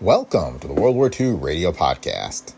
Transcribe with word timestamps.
Welcome 0.00 0.60
to 0.60 0.68
the 0.68 0.74
World 0.74 0.94
War 0.94 1.10
II 1.10 1.32
Radio 1.32 1.72
Podcast. 1.72 2.52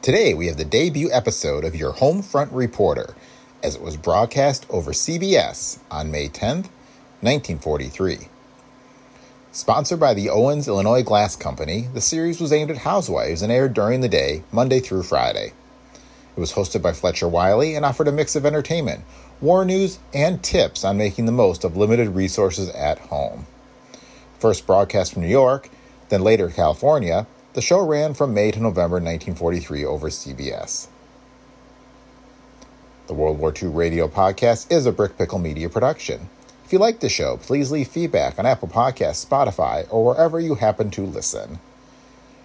Today 0.00 0.32
we 0.32 0.46
have 0.46 0.56
the 0.56 0.64
debut 0.64 1.10
episode 1.10 1.64
of 1.64 1.74
your 1.74 1.90
Home 1.90 2.22
Front 2.22 2.52
Reporter 2.52 3.16
as 3.64 3.74
it 3.74 3.82
was 3.82 3.96
broadcast 3.96 4.64
over 4.70 4.92
CBS 4.92 5.80
on 5.90 6.12
May 6.12 6.28
10th, 6.28 6.70
1943. 7.20 8.28
Sponsored 9.50 9.98
by 9.98 10.14
the 10.14 10.30
Owens 10.30 10.68
Illinois 10.68 11.02
Glass 11.02 11.34
Company, 11.34 11.88
the 11.92 12.00
series 12.00 12.40
was 12.40 12.52
aimed 12.52 12.70
at 12.70 12.78
housewives 12.78 13.42
and 13.42 13.50
aired 13.50 13.74
during 13.74 14.00
the 14.00 14.08
day, 14.08 14.44
Monday 14.52 14.78
through 14.78 15.02
Friday. 15.02 15.52
It 16.36 16.40
was 16.40 16.52
hosted 16.52 16.80
by 16.80 16.92
Fletcher 16.92 17.26
Wiley 17.26 17.74
and 17.74 17.84
offered 17.84 18.06
a 18.06 18.12
mix 18.12 18.36
of 18.36 18.46
entertainment, 18.46 19.02
war 19.40 19.64
news, 19.64 19.98
and 20.14 20.40
tips 20.44 20.84
on 20.84 20.96
making 20.96 21.26
the 21.26 21.32
most 21.32 21.64
of 21.64 21.76
limited 21.76 22.10
resources 22.10 22.68
at 22.68 23.00
home. 23.00 23.48
First 24.38 24.64
broadcast 24.64 25.14
from 25.14 25.22
New 25.22 25.28
York, 25.28 25.68
then 26.08 26.22
later 26.22 26.48
California, 26.48 27.26
the 27.54 27.62
show 27.62 27.84
ran 27.84 28.14
from 28.14 28.34
May 28.34 28.50
to 28.50 28.60
November 28.60 28.96
1943 28.96 29.84
over 29.84 30.08
CBS. 30.08 30.88
The 33.06 33.14
World 33.14 33.38
War 33.38 33.52
II 33.54 33.68
Radio 33.68 34.08
Podcast 34.08 34.72
is 34.72 34.86
a 34.86 34.92
Brick 34.92 35.16
Pickle 35.18 35.38
Media 35.38 35.68
production. 35.68 36.28
If 36.64 36.72
you 36.72 36.78
like 36.78 37.00
the 37.00 37.08
show, 37.08 37.36
please 37.36 37.70
leave 37.70 37.88
feedback 37.88 38.38
on 38.38 38.46
Apple 38.46 38.68
Podcasts, 38.68 39.24
Spotify, 39.24 39.86
or 39.90 40.04
wherever 40.04 40.40
you 40.40 40.54
happen 40.54 40.90
to 40.92 41.02
listen. 41.02 41.58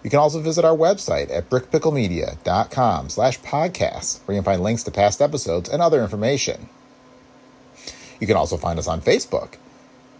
You 0.03 0.09
can 0.09 0.19
also 0.19 0.41
visit 0.41 0.65
our 0.65 0.75
website 0.75 1.31
at 1.31 1.49
brickpicklemedia.com 1.49 3.09
slash 3.09 3.39
podcasts, 3.39 4.19
where 4.25 4.35
you 4.35 4.41
can 4.41 4.45
find 4.45 4.61
links 4.61 4.83
to 4.83 4.91
past 4.91 5.21
episodes 5.21 5.69
and 5.69 5.81
other 5.81 6.03
information. 6.03 6.69
You 8.19 8.27
can 8.27 8.35
also 8.35 8.57
find 8.57 8.77
us 8.77 8.87
on 8.87 9.01
Facebook 9.01 9.55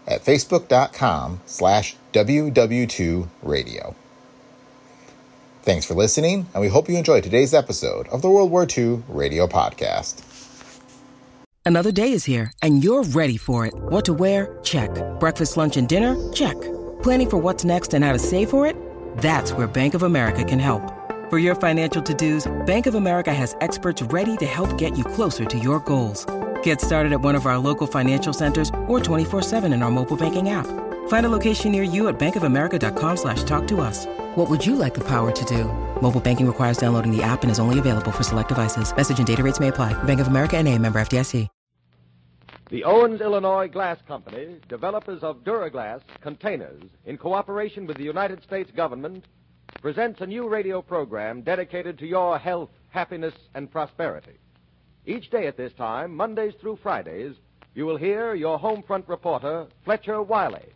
at 0.06 0.24
facebook.com 0.24 1.40
slash 1.46 1.96
WW2radio. 2.12 3.94
Thanks 5.62 5.84
for 5.84 5.94
listening, 5.94 6.46
and 6.54 6.60
we 6.60 6.68
hope 6.68 6.88
you 6.88 6.96
enjoyed 6.96 7.22
today's 7.22 7.52
episode 7.52 8.08
of 8.08 8.22
the 8.22 8.30
World 8.30 8.50
War 8.50 8.66
II 8.66 9.02
Radio 9.08 9.46
Podcast. 9.46 10.22
Another 11.66 11.92
day 11.92 12.12
is 12.12 12.24
here, 12.24 12.52
and 12.62 12.82
you're 12.82 13.04
ready 13.04 13.36
for 13.36 13.66
it. 13.66 13.74
What 13.74 14.04
to 14.06 14.14
wear? 14.14 14.58
Check. 14.64 14.90
Breakfast, 15.20 15.56
lunch, 15.56 15.76
and 15.76 15.88
dinner? 15.88 16.16
Check. 16.32 16.60
Planning 17.02 17.30
for 17.30 17.36
what's 17.36 17.64
next 17.64 17.94
and 17.94 18.04
how 18.04 18.12
to 18.12 18.18
save 18.18 18.50
for 18.50 18.66
it? 18.66 18.74
That's 19.18 19.52
where 19.52 19.68
Bank 19.68 19.94
of 19.94 20.02
America 20.02 20.42
can 20.42 20.58
help. 20.58 20.82
For 21.28 21.38
your 21.38 21.54
financial 21.54 22.02
to-dos, 22.02 22.50
Bank 22.66 22.86
of 22.86 22.96
America 22.96 23.32
has 23.32 23.54
experts 23.60 24.02
ready 24.02 24.36
to 24.38 24.46
help 24.46 24.76
get 24.78 24.98
you 24.98 25.04
closer 25.04 25.44
to 25.44 25.58
your 25.58 25.78
goals. 25.80 26.26
Get 26.62 26.80
started 26.80 27.12
at 27.12 27.20
one 27.20 27.36
of 27.36 27.46
our 27.46 27.58
local 27.58 27.86
financial 27.86 28.32
centers 28.32 28.68
or 28.88 28.98
24-7 28.98 29.72
in 29.72 29.82
our 29.82 29.90
mobile 29.90 30.16
banking 30.16 30.50
app. 30.50 30.66
Find 31.08 31.26
a 31.26 31.28
location 31.28 31.70
near 31.70 31.84
you 31.84 32.08
at 32.08 32.18
bankofamerica.com 32.18 33.16
slash 33.16 33.44
talk 33.44 33.68
to 33.68 33.80
us. 33.80 34.06
What 34.34 34.50
would 34.50 34.66
you 34.66 34.74
like 34.74 34.94
the 34.94 35.04
power 35.04 35.30
to 35.30 35.44
do? 35.44 35.64
Mobile 36.02 36.20
banking 36.20 36.48
requires 36.48 36.78
downloading 36.78 37.16
the 37.16 37.22
app 37.22 37.42
and 37.42 37.50
is 37.52 37.60
only 37.60 37.78
available 37.78 38.10
for 38.10 38.24
select 38.24 38.48
devices. 38.48 38.94
Message 38.96 39.18
and 39.18 39.26
data 39.26 39.44
rates 39.44 39.60
may 39.60 39.68
apply. 39.68 39.92
Bank 40.02 40.18
of 40.18 40.26
America 40.26 40.56
and 40.56 40.66
a 40.66 40.76
member 40.76 41.00
FDIC. 41.00 41.46
The 42.70 42.84
Owens 42.84 43.20
Illinois 43.20 43.66
Glass 43.66 43.98
Company, 44.06 44.60
developers 44.68 45.24
of 45.24 45.42
Duraglass 45.42 46.02
containers, 46.20 46.84
in 47.04 47.18
cooperation 47.18 47.84
with 47.84 47.96
the 47.96 48.04
United 48.04 48.44
States 48.44 48.70
government, 48.70 49.24
presents 49.82 50.20
a 50.20 50.26
new 50.26 50.48
radio 50.48 50.80
program 50.80 51.42
dedicated 51.42 51.98
to 51.98 52.06
your 52.06 52.38
health, 52.38 52.70
happiness, 52.90 53.34
and 53.56 53.72
prosperity. 53.72 54.38
Each 55.06 55.30
day 55.30 55.46
at 55.46 55.56
this 55.56 55.72
time, 55.72 56.14
Mondays 56.14 56.52
through 56.60 56.78
Fridays, 56.82 57.34
you 57.74 57.86
will 57.86 57.96
hear 57.96 58.34
your 58.34 58.58
home 58.58 58.82
front 58.86 59.08
reporter, 59.08 59.66
Fletcher 59.84 60.22
Wiley. 60.22 60.66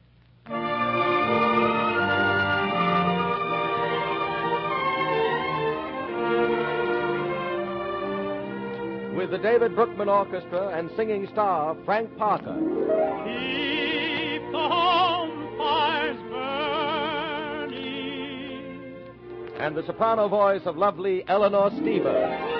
With 9.16 9.30
the 9.30 9.38
David 9.38 9.72
Broekman 9.72 10.08
Orchestra 10.08 10.68
and 10.68 10.90
singing 10.96 11.28
star 11.32 11.76
Frank 11.84 12.16
Parker. 12.16 12.56
Keep 13.24 14.52
the 14.52 14.58
home 14.58 15.56
fires 15.58 16.16
burning. 17.70 17.84
And 19.58 19.76
the 19.76 19.84
soprano 19.86 20.28
voice 20.28 20.62
of 20.64 20.76
lovely 20.76 21.24
Eleanor 21.28 21.70
Steber. 21.70 22.53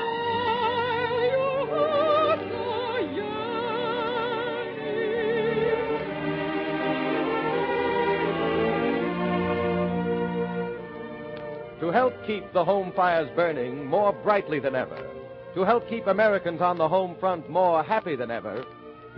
To 11.85 11.91
help 11.91 12.15
keep 12.27 12.51
the 12.55 12.65
home 12.65 12.93
fires 12.97 13.29
burning 13.37 13.85
more 13.85 14.11
brightly 14.11 14.59
than 14.59 14.75
ever, 14.75 15.07
to 15.55 15.65
help 15.65 15.87
keep 15.87 16.07
Americans 16.07 16.63
on 16.63 16.79
the 16.79 16.89
home 16.89 17.15
front 17.21 17.51
more 17.51 17.83
happy 17.83 18.17
than 18.17 18.31
ever, 18.31 18.65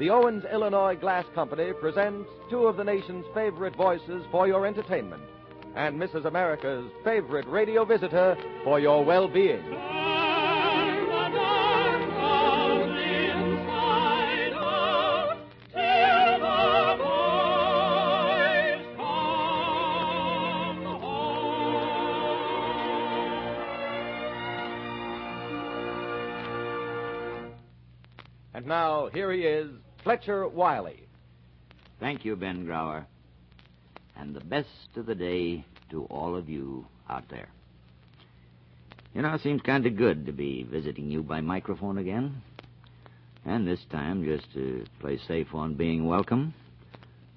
the 0.00 0.10
Owens 0.10 0.44
Illinois 0.52 0.96
Glass 0.96 1.24
Company 1.32 1.72
presents 1.80 2.28
two 2.50 2.66
of 2.66 2.76
the 2.76 2.82
nation's 2.82 3.24
favorite 3.32 3.76
voices 3.76 4.24
for 4.32 4.48
your 4.48 4.66
entertainment 4.66 5.22
and 5.76 5.96
Mrs. 5.96 6.24
America's 6.24 6.90
favorite 7.04 7.46
radio 7.46 7.84
visitor 7.84 8.36
for 8.64 8.80
your 8.80 9.04
well 9.04 9.28
being. 9.28 9.62
Here 29.16 29.32
he 29.32 29.44
is, 29.44 29.70
Fletcher 30.02 30.46
Wiley. 30.46 31.08
Thank 32.00 32.26
you, 32.26 32.36
Ben 32.36 32.66
Grauer. 32.66 33.06
And 34.14 34.36
the 34.36 34.44
best 34.44 34.68
of 34.94 35.06
the 35.06 35.14
day 35.14 35.64
to 35.90 36.04
all 36.10 36.36
of 36.36 36.50
you 36.50 36.84
out 37.08 37.24
there. 37.30 37.48
You 39.14 39.22
know, 39.22 39.32
it 39.32 39.40
seems 39.40 39.62
kind 39.62 39.86
of 39.86 39.96
good 39.96 40.26
to 40.26 40.32
be 40.32 40.64
visiting 40.64 41.10
you 41.10 41.22
by 41.22 41.40
microphone 41.40 41.96
again. 41.96 42.42
And 43.46 43.66
this 43.66 43.80
time, 43.90 44.22
just 44.22 44.52
to 44.52 44.84
play 45.00 45.18
safe 45.26 45.54
on 45.54 45.76
being 45.76 46.06
welcome, 46.06 46.52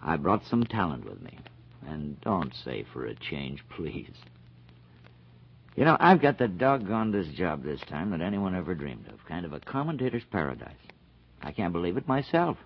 I 0.02 0.18
brought 0.18 0.44
some 0.50 0.66
talent 0.66 1.10
with 1.10 1.22
me. 1.22 1.40
And 1.88 2.20
don't 2.20 2.54
say 2.66 2.86
for 2.92 3.06
a 3.06 3.16
change, 3.16 3.64
please. 3.78 4.12
You 5.78 5.86
know, 5.86 5.96
I've 5.98 6.22
got 6.22 6.40
the 6.40 6.48
doggonedest 6.48 7.36
job 7.36 7.64
this 7.64 7.80
time 7.88 8.10
that 8.10 8.20
anyone 8.20 8.54
ever 8.54 8.76
dreamed 8.76 9.08
of. 9.08 9.26
Kind 9.30 9.46
of 9.46 9.54
a 9.54 9.62
commentator's 9.62 10.26
paradise. 10.30 10.76
I 11.42 11.52
can't 11.52 11.74
believe 11.74 11.98
it 11.98 12.08
myself. 12.08 12.58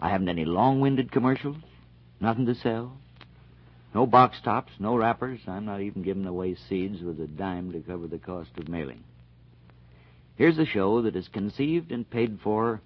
I 0.00 0.08
haven't 0.10 0.28
any 0.28 0.44
long-winded 0.44 1.12
commercials, 1.12 1.56
nothing 2.20 2.46
to 2.46 2.54
sell, 2.54 2.96
no 3.94 4.06
box 4.06 4.40
tops, 4.42 4.72
no 4.78 4.96
wrappers. 4.96 5.40
I'm 5.46 5.64
not 5.64 5.80
even 5.80 6.02
giving 6.02 6.26
away 6.26 6.54
seeds 6.54 7.02
with 7.02 7.20
a 7.20 7.26
dime 7.26 7.72
to 7.72 7.80
cover 7.80 8.06
the 8.06 8.18
cost 8.18 8.50
of 8.56 8.68
mailing. 8.68 9.04
Here's 10.36 10.58
a 10.58 10.64
show 10.64 11.02
that 11.02 11.14
is 11.14 11.28
conceived 11.28 11.92
and 11.92 12.08
paid 12.08 12.40
for 12.42 12.80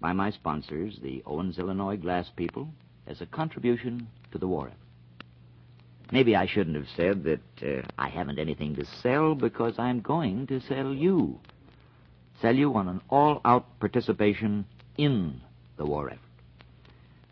by 0.00 0.12
my 0.12 0.30
sponsors, 0.30 0.98
the 1.02 1.22
Owens 1.26 1.58
Illinois 1.58 1.96
Glass 1.96 2.30
people, 2.36 2.68
as 3.06 3.20
a 3.20 3.26
contribution 3.26 4.08
to 4.32 4.38
the 4.38 4.46
war 4.46 4.68
effort. 4.68 4.78
Maybe 6.12 6.36
I 6.36 6.46
shouldn't 6.46 6.76
have 6.76 6.88
said 6.96 7.24
that 7.24 7.40
uh, 7.62 7.82
I 7.98 8.08
haven't 8.08 8.38
anything 8.38 8.76
to 8.76 8.84
sell 9.02 9.34
because 9.34 9.78
I'm 9.78 10.00
going 10.00 10.46
to 10.48 10.60
sell 10.60 10.92
you. 10.92 11.40
Sell 12.40 12.54
you 12.54 12.74
on 12.74 12.88
an 12.88 13.00
all 13.08 13.40
out 13.44 13.78
participation 13.80 14.66
in 14.96 15.40
the 15.76 15.86
war 15.86 16.08
effort. 16.08 16.20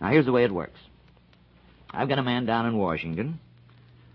Now, 0.00 0.10
here's 0.10 0.26
the 0.26 0.32
way 0.32 0.44
it 0.44 0.52
works 0.52 0.80
I've 1.90 2.08
got 2.08 2.18
a 2.18 2.22
man 2.22 2.46
down 2.46 2.66
in 2.66 2.76
Washington 2.76 3.38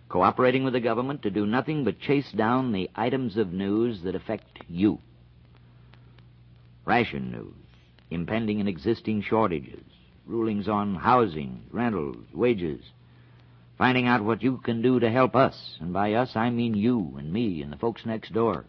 cooperating 0.10 0.64
with 0.64 0.74
the 0.74 0.80
government 0.80 1.22
to 1.22 1.30
do 1.30 1.46
nothing 1.46 1.84
but 1.84 2.00
chase 2.00 2.32
down 2.32 2.72
the 2.72 2.90
items 2.96 3.38
of 3.38 3.52
news 3.52 4.02
that 4.04 4.16
affect 4.16 4.60
you. 4.70 5.00
Ration 6.86 7.32
news, 7.32 7.54
impending 8.10 8.60
and 8.60 8.70
existing 8.70 9.22
shortages, 9.22 9.84
rulings 10.26 10.70
on 10.70 10.96
housing, 10.96 11.62
rentals, 11.72 12.26
wages, 12.34 12.82
finding 13.78 14.08
out 14.08 14.24
what 14.24 14.42
you 14.42 14.58
can 14.58 14.82
do 14.82 15.00
to 15.00 15.12
help 15.12 15.36
us. 15.36 15.78
And 15.82 15.92
by 15.92 16.14
us, 16.14 16.36
I 16.36 16.50
mean 16.50 16.74
you 16.74 17.16
and 17.18 17.32
me 17.32 17.62
and 17.62 17.72
the 17.72 17.78
folks 17.78 18.06
next 18.06 18.34
door 18.34 18.66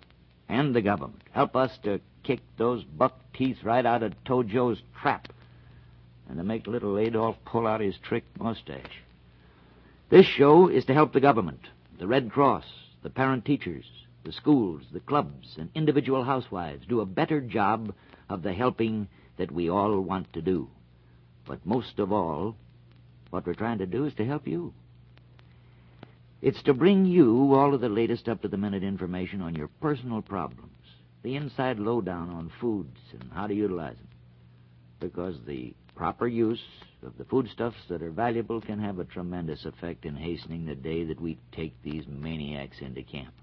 and 0.49 0.75
the 0.75 0.83
government. 0.83 1.23
Help 1.31 1.57
us 1.57 1.77
to 1.85 2.01
kick 2.23 2.41
those 2.57 2.85
buck 2.85 3.19
teeth 3.33 3.59
right 3.63 3.85
out 3.85 4.03
of 4.03 4.13
Tojo's 4.25 4.83
trap 5.01 5.29
and 6.29 6.39
to 6.39 6.45
make 6.45 6.67
little 6.67 6.99
Adolf 6.99 7.37
pull 7.45 7.67
out 7.67 7.81
his 7.81 7.97
trick 7.99 8.25
mustache. 8.39 9.03
This 10.11 10.27
show 10.27 10.69
is 10.69 10.85
to 10.87 10.95
help 10.95 11.13
the 11.13 11.21
government, 11.21 11.61
the 11.99 12.07
Red 12.07 12.31
Cross, 12.31 12.65
the 13.03 13.11
parent 13.11 13.45
teachers, 13.45 13.85
the 14.25 14.33
schools, 14.33 14.83
the 14.93 15.01
clubs, 15.01 15.57
and 15.59 15.71
individual 15.75 16.25
housewives 16.25 16.87
do 16.87 17.01
a 17.01 17.07
better 17.07 17.41
job 17.41 17.95
of 18.29 18.43
the 18.43 18.53
helping 18.53 19.09
that 19.37 19.51
we 19.51 19.71
all 19.71 20.01
want 20.01 20.33
to 20.33 20.43
do. 20.43 20.69
But 21.47 21.65
most 21.65 21.99
of 21.99 22.13
all, 22.13 22.57
what 23.31 23.47
we're 23.47 23.55
trying 23.55 23.79
to 23.79 23.87
do 23.87 24.05
is 24.05 24.15
to 24.15 24.25
help 24.25 24.47
you. 24.47 24.75
It's 26.41 26.63
to 26.63 26.75
bring 26.75 27.05
you 27.05 27.55
all 27.55 27.75
of 27.75 27.81
the 27.81 27.89
latest 27.89 28.29
up 28.29 28.43
to 28.43 28.49
the 28.49 28.57
minute 28.57 28.85
information 28.85 29.41
on 29.43 29.57
your 29.57 29.69
personal 29.81 30.23
problems, 30.23 30.73
the 31.23 31.35
inside 31.35 31.81
lowdown 31.81 32.31
on 32.31 32.53
foods 32.61 33.01
and 33.13 33.31
how 33.33 33.49
to 33.49 33.55
utilize 33.55 33.97
them. 33.97 34.09
Because 35.01 35.35
the 35.47 35.75
proper 35.97 36.29
use 36.29 36.63
of 37.03 37.19
the 37.19 37.25
foodstuffs 37.25 37.89
that 37.89 38.03
are 38.03 38.11
valuable 38.11 38.61
can 38.61 38.79
have 38.79 39.01
a 39.01 39.05
tremendous 39.05 39.65
effect 39.65 40.05
in 40.05 40.15
hastening 40.15 40.65
the 40.65 40.77
day 40.77 41.05
that 41.05 41.21
we 41.21 41.39
take 41.51 41.75
these 41.83 42.07
maniacs 42.07 42.81
into 42.81 43.03
camp. 43.03 43.35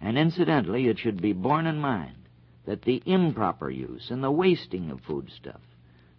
And 0.00 0.18
incidentally, 0.18 0.88
it 0.88 0.98
should 0.98 1.22
be 1.22 1.32
borne 1.32 1.66
in 1.66 1.78
mind 1.78 2.16
that 2.66 2.82
the 2.82 3.02
improper 3.06 3.70
use 3.70 4.10
and 4.10 4.22
the 4.22 4.30
wasting 4.30 4.90
of 4.90 5.00
foodstuff, 5.00 5.60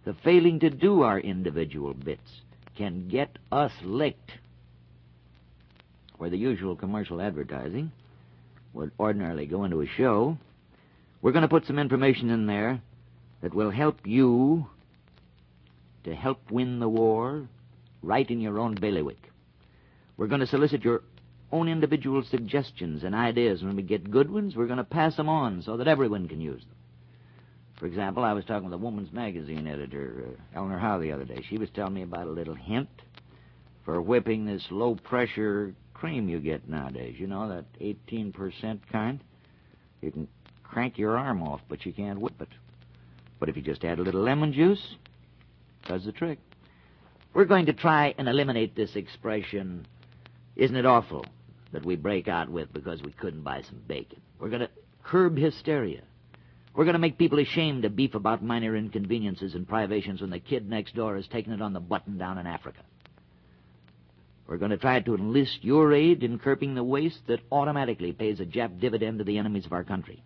the 0.04 0.14
failing 0.14 0.58
to 0.60 0.70
do 0.70 1.02
our 1.02 1.20
individual 1.20 1.94
bits, 1.94 2.40
can 2.76 3.06
get 3.06 3.38
us 3.52 3.72
licked. 3.84 4.32
Where 6.18 6.30
the 6.30 6.38
usual 6.38 6.76
commercial 6.76 7.20
advertising 7.20 7.92
would 8.72 8.90
ordinarily 8.98 9.46
go 9.46 9.64
into 9.64 9.82
a 9.82 9.86
show, 9.86 10.38
we're 11.22 11.32
going 11.32 11.42
to 11.42 11.48
put 11.48 11.66
some 11.66 11.78
information 11.78 12.30
in 12.30 12.46
there 12.46 12.80
that 13.42 13.54
will 13.54 13.70
help 13.70 14.06
you 14.06 14.66
to 16.04 16.14
help 16.14 16.50
win 16.50 16.78
the 16.78 16.88
war 16.88 17.48
right 18.02 18.30
in 18.30 18.40
your 18.40 18.58
own 18.58 18.74
bailiwick. 18.74 19.30
We're 20.16 20.28
going 20.28 20.40
to 20.40 20.46
solicit 20.46 20.84
your 20.84 21.02
own 21.52 21.68
individual 21.68 22.22
suggestions 22.22 23.04
and 23.04 23.14
ideas. 23.14 23.62
When 23.62 23.76
we 23.76 23.82
get 23.82 24.10
good 24.10 24.30
ones, 24.30 24.56
we're 24.56 24.66
going 24.66 24.78
to 24.78 24.84
pass 24.84 25.16
them 25.16 25.28
on 25.28 25.62
so 25.62 25.76
that 25.76 25.88
everyone 25.88 26.28
can 26.28 26.40
use 26.40 26.60
them. 26.60 26.76
For 27.78 27.86
example, 27.86 28.24
I 28.24 28.32
was 28.32 28.44
talking 28.44 28.64
with 28.64 28.72
a 28.72 28.78
woman's 28.78 29.12
magazine 29.12 29.66
editor, 29.66 30.24
uh, 30.28 30.58
Eleanor 30.58 30.78
Howe, 30.78 30.98
the 30.98 31.12
other 31.12 31.24
day. 31.24 31.44
She 31.48 31.58
was 31.58 31.68
telling 31.74 31.92
me 31.92 32.02
about 32.02 32.26
a 32.26 32.30
little 32.30 32.54
hint 32.54 32.88
for 33.84 34.00
whipping 34.00 34.46
this 34.46 34.64
low 34.70 34.94
pressure 34.94 35.74
cream 35.96 36.28
you 36.28 36.38
get 36.38 36.68
nowadays. 36.68 37.16
You 37.18 37.26
know, 37.26 37.48
that 37.48 37.64
18% 37.80 38.80
kind? 38.92 39.20
You 40.02 40.12
can 40.12 40.28
crank 40.62 40.98
your 40.98 41.16
arm 41.16 41.42
off, 41.42 41.62
but 41.68 41.86
you 41.86 41.92
can't 41.92 42.20
whip 42.20 42.40
it. 42.40 42.48
But 43.40 43.48
if 43.48 43.56
you 43.56 43.62
just 43.62 43.84
add 43.84 43.98
a 43.98 44.02
little 44.02 44.22
lemon 44.22 44.52
juice, 44.52 44.96
does 45.88 46.04
the 46.04 46.12
trick. 46.12 46.38
We're 47.32 47.46
going 47.46 47.66
to 47.66 47.72
try 47.72 48.14
and 48.18 48.28
eliminate 48.28 48.76
this 48.76 48.94
expression, 48.94 49.86
isn't 50.54 50.76
it 50.76 50.86
awful, 50.86 51.24
that 51.72 51.84
we 51.84 51.96
break 51.96 52.28
out 52.28 52.50
with 52.50 52.72
because 52.72 53.02
we 53.02 53.12
couldn't 53.12 53.42
buy 53.42 53.62
some 53.62 53.80
bacon. 53.86 54.20
We're 54.38 54.50
going 54.50 54.62
to 54.62 54.70
curb 55.02 55.36
hysteria. 55.36 56.02
We're 56.74 56.84
going 56.84 56.94
to 56.94 56.98
make 56.98 57.16
people 57.16 57.38
ashamed 57.38 57.84
to 57.84 57.90
beef 57.90 58.14
about 58.14 58.42
minor 58.42 58.76
inconveniences 58.76 59.54
and 59.54 59.66
privations 59.66 60.20
when 60.20 60.30
the 60.30 60.40
kid 60.40 60.68
next 60.68 60.94
door 60.94 61.16
is 61.16 61.26
taking 61.26 61.54
it 61.54 61.62
on 61.62 61.72
the 61.72 61.80
button 61.80 62.18
down 62.18 62.36
in 62.36 62.46
Africa. 62.46 62.80
We're 64.46 64.58
going 64.58 64.70
to 64.70 64.76
try 64.76 65.00
to 65.00 65.14
enlist 65.14 65.64
your 65.64 65.92
aid 65.92 66.22
in 66.22 66.38
curbing 66.38 66.74
the 66.74 66.84
waste 66.84 67.26
that 67.26 67.40
automatically 67.50 68.12
pays 68.12 68.40
a 68.40 68.46
Jap 68.46 68.80
dividend 68.80 69.18
to 69.18 69.24
the 69.24 69.38
enemies 69.38 69.66
of 69.66 69.72
our 69.72 69.84
country. 69.84 70.22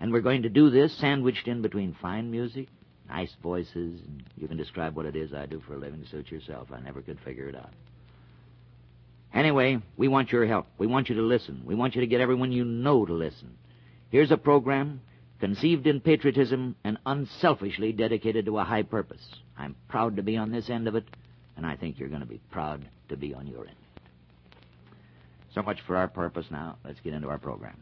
And 0.00 0.12
we're 0.12 0.20
going 0.20 0.42
to 0.42 0.48
do 0.48 0.70
this 0.70 0.92
sandwiched 0.98 1.46
in 1.46 1.62
between 1.62 1.96
fine 2.02 2.30
music, 2.30 2.68
nice 3.08 3.32
voices, 3.40 4.00
and 4.00 4.24
you 4.36 4.48
can 4.48 4.56
describe 4.56 4.96
what 4.96 5.06
it 5.06 5.14
is 5.14 5.32
I 5.32 5.46
do 5.46 5.62
for 5.66 5.74
a 5.74 5.78
living 5.78 6.02
to 6.02 6.08
suit 6.08 6.30
yourself. 6.32 6.68
I 6.72 6.80
never 6.80 7.02
could 7.02 7.20
figure 7.20 7.48
it 7.48 7.54
out. 7.54 7.70
Anyway, 9.32 9.78
we 9.96 10.08
want 10.08 10.32
your 10.32 10.46
help. 10.46 10.66
We 10.76 10.88
want 10.88 11.08
you 11.08 11.14
to 11.14 11.22
listen. 11.22 11.62
We 11.64 11.76
want 11.76 11.94
you 11.94 12.00
to 12.00 12.06
get 12.06 12.20
everyone 12.20 12.52
you 12.52 12.64
know 12.64 13.06
to 13.06 13.12
listen. 13.12 13.56
Here's 14.10 14.32
a 14.32 14.36
program 14.36 15.00
conceived 15.40 15.86
in 15.86 16.00
patriotism 16.00 16.76
and 16.84 16.98
unselfishly 17.06 17.92
dedicated 17.92 18.46
to 18.46 18.58
a 18.58 18.64
high 18.64 18.82
purpose. 18.82 19.26
I'm 19.56 19.74
proud 19.88 20.16
to 20.16 20.22
be 20.22 20.36
on 20.36 20.52
this 20.52 20.68
end 20.68 20.86
of 20.86 20.94
it, 20.94 21.04
and 21.56 21.66
I 21.66 21.76
think 21.76 21.98
you're 21.98 22.08
going 22.08 22.20
to 22.20 22.26
be 22.26 22.40
proud 22.50 22.86
to 23.08 23.16
be 23.16 23.34
on 23.34 23.46
your 23.46 23.66
end. 23.66 23.76
So 25.54 25.62
much 25.62 25.80
for 25.86 25.96
our 25.96 26.08
purpose 26.08 26.46
now. 26.50 26.78
Let's 26.84 27.00
get 27.00 27.12
into 27.12 27.28
our 27.28 27.38
program. 27.38 27.76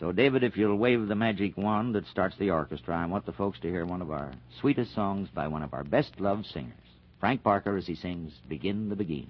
So, 0.00 0.12
David, 0.12 0.42
if 0.42 0.56
you'll 0.56 0.76
wave 0.76 1.06
the 1.06 1.14
magic 1.14 1.56
wand 1.56 1.94
that 1.94 2.06
starts 2.06 2.36
the 2.38 2.50
orchestra, 2.50 2.96
I 2.96 3.06
want 3.06 3.26
the 3.26 3.32
folks 3.32 3.60
to 3.60 3.68
hear 3.68 3.86
one 3.86 4.02
of 4.02 4.10
our 4.10 4.32
sweetest 4.60 4.94
songs 4.94 5.28
by 5.34 5.46
one 5.48 5.62
of 5.62 5.72
our 5.72 5.84
best 5.84 6.20
loved 6.20 6.46
singers, 6.46 6.74
Frank 7.20 7.42
Parker, 7.42 7.76
as 7.76 7.86
he 7.86 7.94
sings 7.94 8.32
Begin 8.48 8.88
the 8.88 8.96
Beguine. 8.96 9.28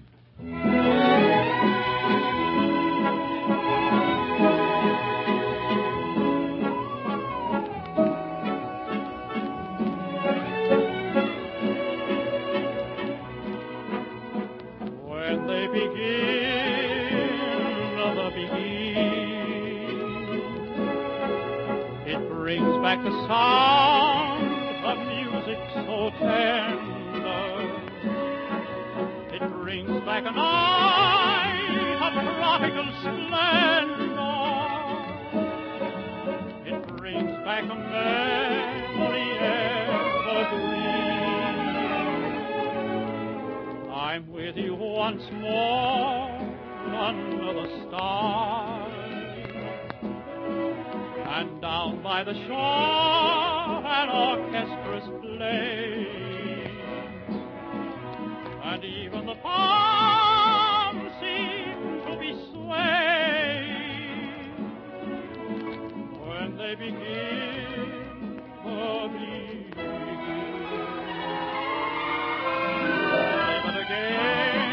Sound 23.27 24.85
of 24.85 24.97
music 25.07 25.59
so 25.73 26.11
tender. 26.19 27.45
It 29.33 29.43
brings 29.61 29.95
back 30.05 30.23
a 30.25 30.31
night 30.31 31.99
of 32.01 32.13
tropical 32.37 32.87
splendor. 33.01 34.35
It 36.65 36.79
brings 36.97 37.31
back 37.43 37.63
a 37.63 37.75
memory 37.75 39.29
evergreen. 39.39 40.75
I'm 43.91 44.23
with 44.31 44.55
you 44.57 44.75
once 44.75 45.23
more 45.31 46.39
under 46.95 47.53
the 47.53 47.67
stars. 47.87 48.84
And 51.37 51.59
down 51.59 52.01
by 52.01 52.23
the 52.23 52.31
shore 52.31 52.55
an 52.55 54.07
orchestra's 54.09 55.09
playing. 55.21 56.71
And 58.63 58.81
even 58.85 59.25
the 59.25 59.35
palms 59.43 61.11
seem 61.19 61.75
to 62.07 62.17
be 62.21 62.31
swaying 62.53 63.75
when 66.25 66.55
they 66.55 66.75
begin 66.75 68.39
the 68.63 69.09
Beguine. 69.11 69.75
But 73.65 73.75
again 73.83 74.71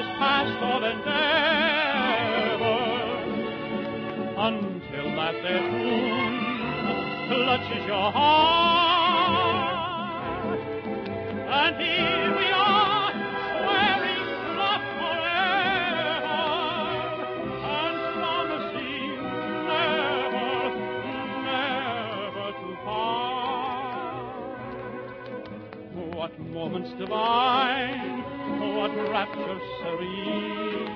is 0.00 0.08
past 0.16 0.62
all 0.62 0.82
endeavor 0.82 1.67
their 5.48 5.60
tune 5.60 6.36
clutches 7.28 7.84
your 7.86 8.12
heart. 8.12 9.78
And 11.50 11.76
here 11.76 12.36
we 12.36 12.46
are, 12.52 13.12
swearing 13.62 14.26
love 14.58 14.84
forever, 15.00 16.44
and 17.64 17.96
promising 18.18 19.12
never, 19.68 20.52
never 21.48 22.48
to 22.60 22.70
part. 22.84 24.26
What 26.14 26.32
moments 26.38 26.92
divine, 26.98 28.22
what 28.76 28.92
rapture 29.10 29.60
serene. 29.80 30.88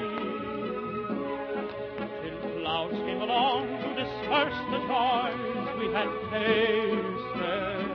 Till 2.22 2.38
clouds 2.60 2.98
came 3.06 3.20
along 3.22 3.61
to 4.50 4.64
the 4.70 4.78
joys 4.78 5.78
we 5.78 5.86
had 5.92 6.10
tasted. 6.30 7.86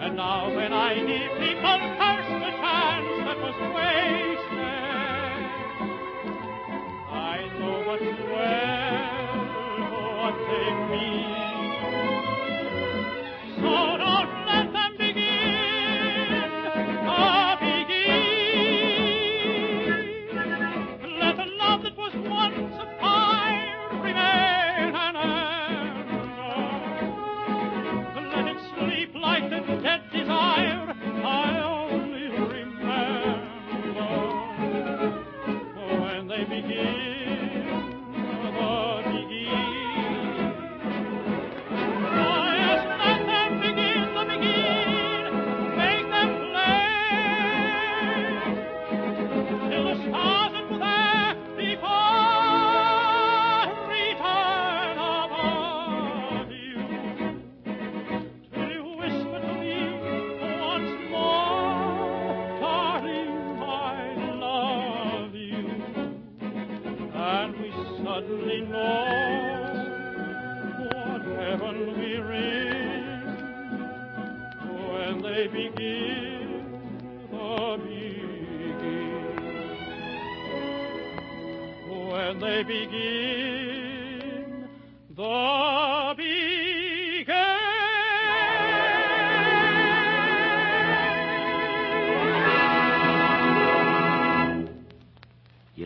And 0.00 0.16
now 0.16 0.54
when 0.54 0.72
I 0.72 0.94
people 1.36 1.78
curse 1.98 2.30
the 2.44 2.52
chance 2.62 3.12
that 3.26 3.38
was 3.38 3.58
wasted, 3.76 4.78
I 7.10 7.36
know 7.58 7.78
but 7.86 8.00
well 8.32 8.58
oh, 9.92 10.16
what 10.20 10.36
they 10.48 10.68
mean. 10.96 11.47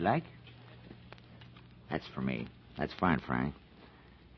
Like? 0.03 0.23
That's 1.89 2.05
for 2.13 2.21
me. 2.21 2.47
That's 2.77 2.93
fine, 2.99 3.19
Frank. 3.25 3.55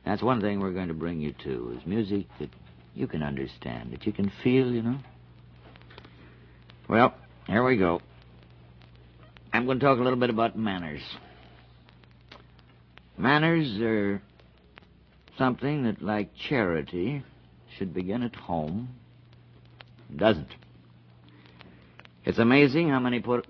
That's 0.05 0.22
one 0.22 0.41
thing 0.41 0.60
we're 0.60 0.74
going 0.74 0.89
to 0.89 0.93
bring 0.93 1.19
you 1.19 1.34
to 1.43 1.77
is 1.77 1.86
music 1.86 2.27
that 2.39 2.50
you 2.93 3.07
can 3.07 3.24
understand, 3.24 3.91
that 3.91 4.05
you 4.05 4.13
can 4.13 4.31
feel, 4.43 4.72
you 4.72 4.81
know. 4.81 4.98
Well, 6.88 7.13
here 7.48 7.63
we 7.63 7.77
go. 7.77 8.01
I'm 9.51 9.65
going 9.65 9.79
to 9.79 9.86
talk 9.86 10.00
a 10.00 10.01
little 10.01 10.19
bit 10.19 10.29
about 10.29 10.57
manners. 10.57 11.01
Manners 13.17 13.79
are 13.81 14.22
something 15.38 15.84
that, 15.84 16.01
like 16.01 16.36
charity, 16.36 17.24
should 17.77 17.93
begin 17.93 18.22
at 18.22 18.36
home. 18.36 18.89
Doesn't. 20.15 20.50
It's 22.25 22.38
amazing 22.38 22.89
how 22.89 23.00
many 23.00 23.19
put 23.19 23.48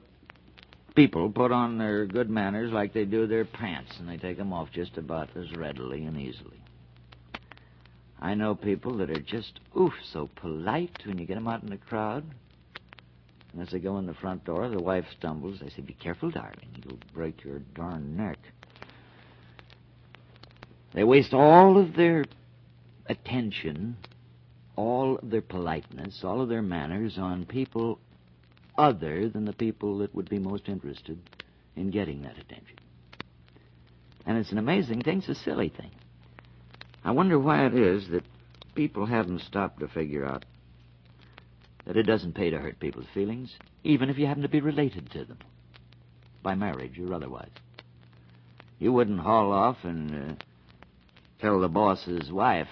people 0.96 1.30
put 1.30 1.52
on 1.52 1.78
their 1.78 2.06
good 2.06 2.30
manners 2.30 2.72
like 2.72 2.94
they 2.94 3.06
do 3.06 3.28
their 3.28 3.46
pants, 3.46 3.92
and 4.00 4.08
they 4.08 4.18
take 4.18 4.38
them 4.38 4.54
off 4.54 4.70
just 4.72 4.98
about 4.98 5.30
as 5.36 5.52
readily 5.56 6.06
and 6.06 6.20
easily. 6.20 6.62
I 8.20 8.34
know 8.34 8.56
people 8.56 8.98
that 8.98 9.10
are 9.10 9.22
just, 9.22 9.60
oof, 9.80 9.94
so 10.12 10.30
polite 10.38 10.98
when 11.06 11.18
you 11.18 11.26
get 11.26 11.36
them 11.36 11.48
out 11.48 11.64
in 11.64 11.70
the 11.70 11.78
crowd. 11.78 12.24
And 13.52 13.62
as 13.62 13.72
they 13.72 13.80
go 13.80 13.98
in 14.00 14.06
the 14.06 14.14
front 14.14 14.46
door, 14.46 14.68
the 14.70 14.82
wife 14.82 15.06
stumbles. 15.18 15.60
They 15.62 15.70
say, 15.70 15.82
Be 15.82 15.94
careful, 15.94 16.32
darling. 16.32 16.84
You'll 16.84 17.00
break 17.14 17.44
your 17.44 17.60
darn 17.74 18.18
neck. 18.18 18.38
They 20.94 21.04
waste 21.04 21.34
all 21.34 21.78
of 21.78 21.96
their 21.96 22.26
attention, 23.06 23.98
all 24.76 25.18
of 25.18 25.30
their 25.30 25.42
politeness, 25.42 26.22
all 26.24 26.42
of 26.42 26.50
their 26.50 26.62
manners 26.62 27.18
on 27.18 27.46
people 27.46 28.00
other 28.78 29.30
than 29.30 29.46
the 29.46 29.54
people 29.54 30.00
that 30.00 30.14
would 30.14 30.30
be 30.30 30.40
most 30.40 30.68
interested 30.68 31.20
in 31.76 31.92
getting 31.92 32.22
that 32.24 32.38
attention. 32.38 32.78
And 34.26 34.38
it's 34.38 34.52
an 34.52 34.58
amazing 34.58 35.02
thing, 35.02 35.20
it's 35.20 35.30
a 35.30 35.36
silly 35.36 35.70
thing. 35.70 35.92
I 37.04 37.12
wonder 37.12 37.38
why 37.38 37.66
it 37.66 37.76
is 37.76 38.08
that 38.10 38.24
people 38.74 39.06
haven't 39.06 39.42
stopped 39.42 39.80
to 39.80 39.88
figure 39.88 40.26
out 40.26 40.46
that 41.86 41.98
it 41.98 42.04
doesn't 42.04 42.34
pay 42.34 42.50
to 42.50 42.58
hurt 42.58 42.80
people's 42.80 43.06
feelings, 43.14 43.56
even 43.84 44.10
if 44.10 44.18
you 44.18 44.26
happen 44.26 44.42
to 44.42 44.50
be 44.50 44.62
related 44.62 45.12
to 45.12 45.24
them, 45.24 45.38
by 46.42 46.56
marriage 46.56 47.00
or 47.00 47.14
otherwise. 47.14 47.52
You 48.80 48.92
wouldn't 48.92 49.20
haul 49.20 49.52
off 49.52 49.78
and 49.84 50.32
uh, 50.32 50.36
tell 51.40 51.60
the 51.60 51.70
boss's 51.70 52.32
wife 52.32 52.68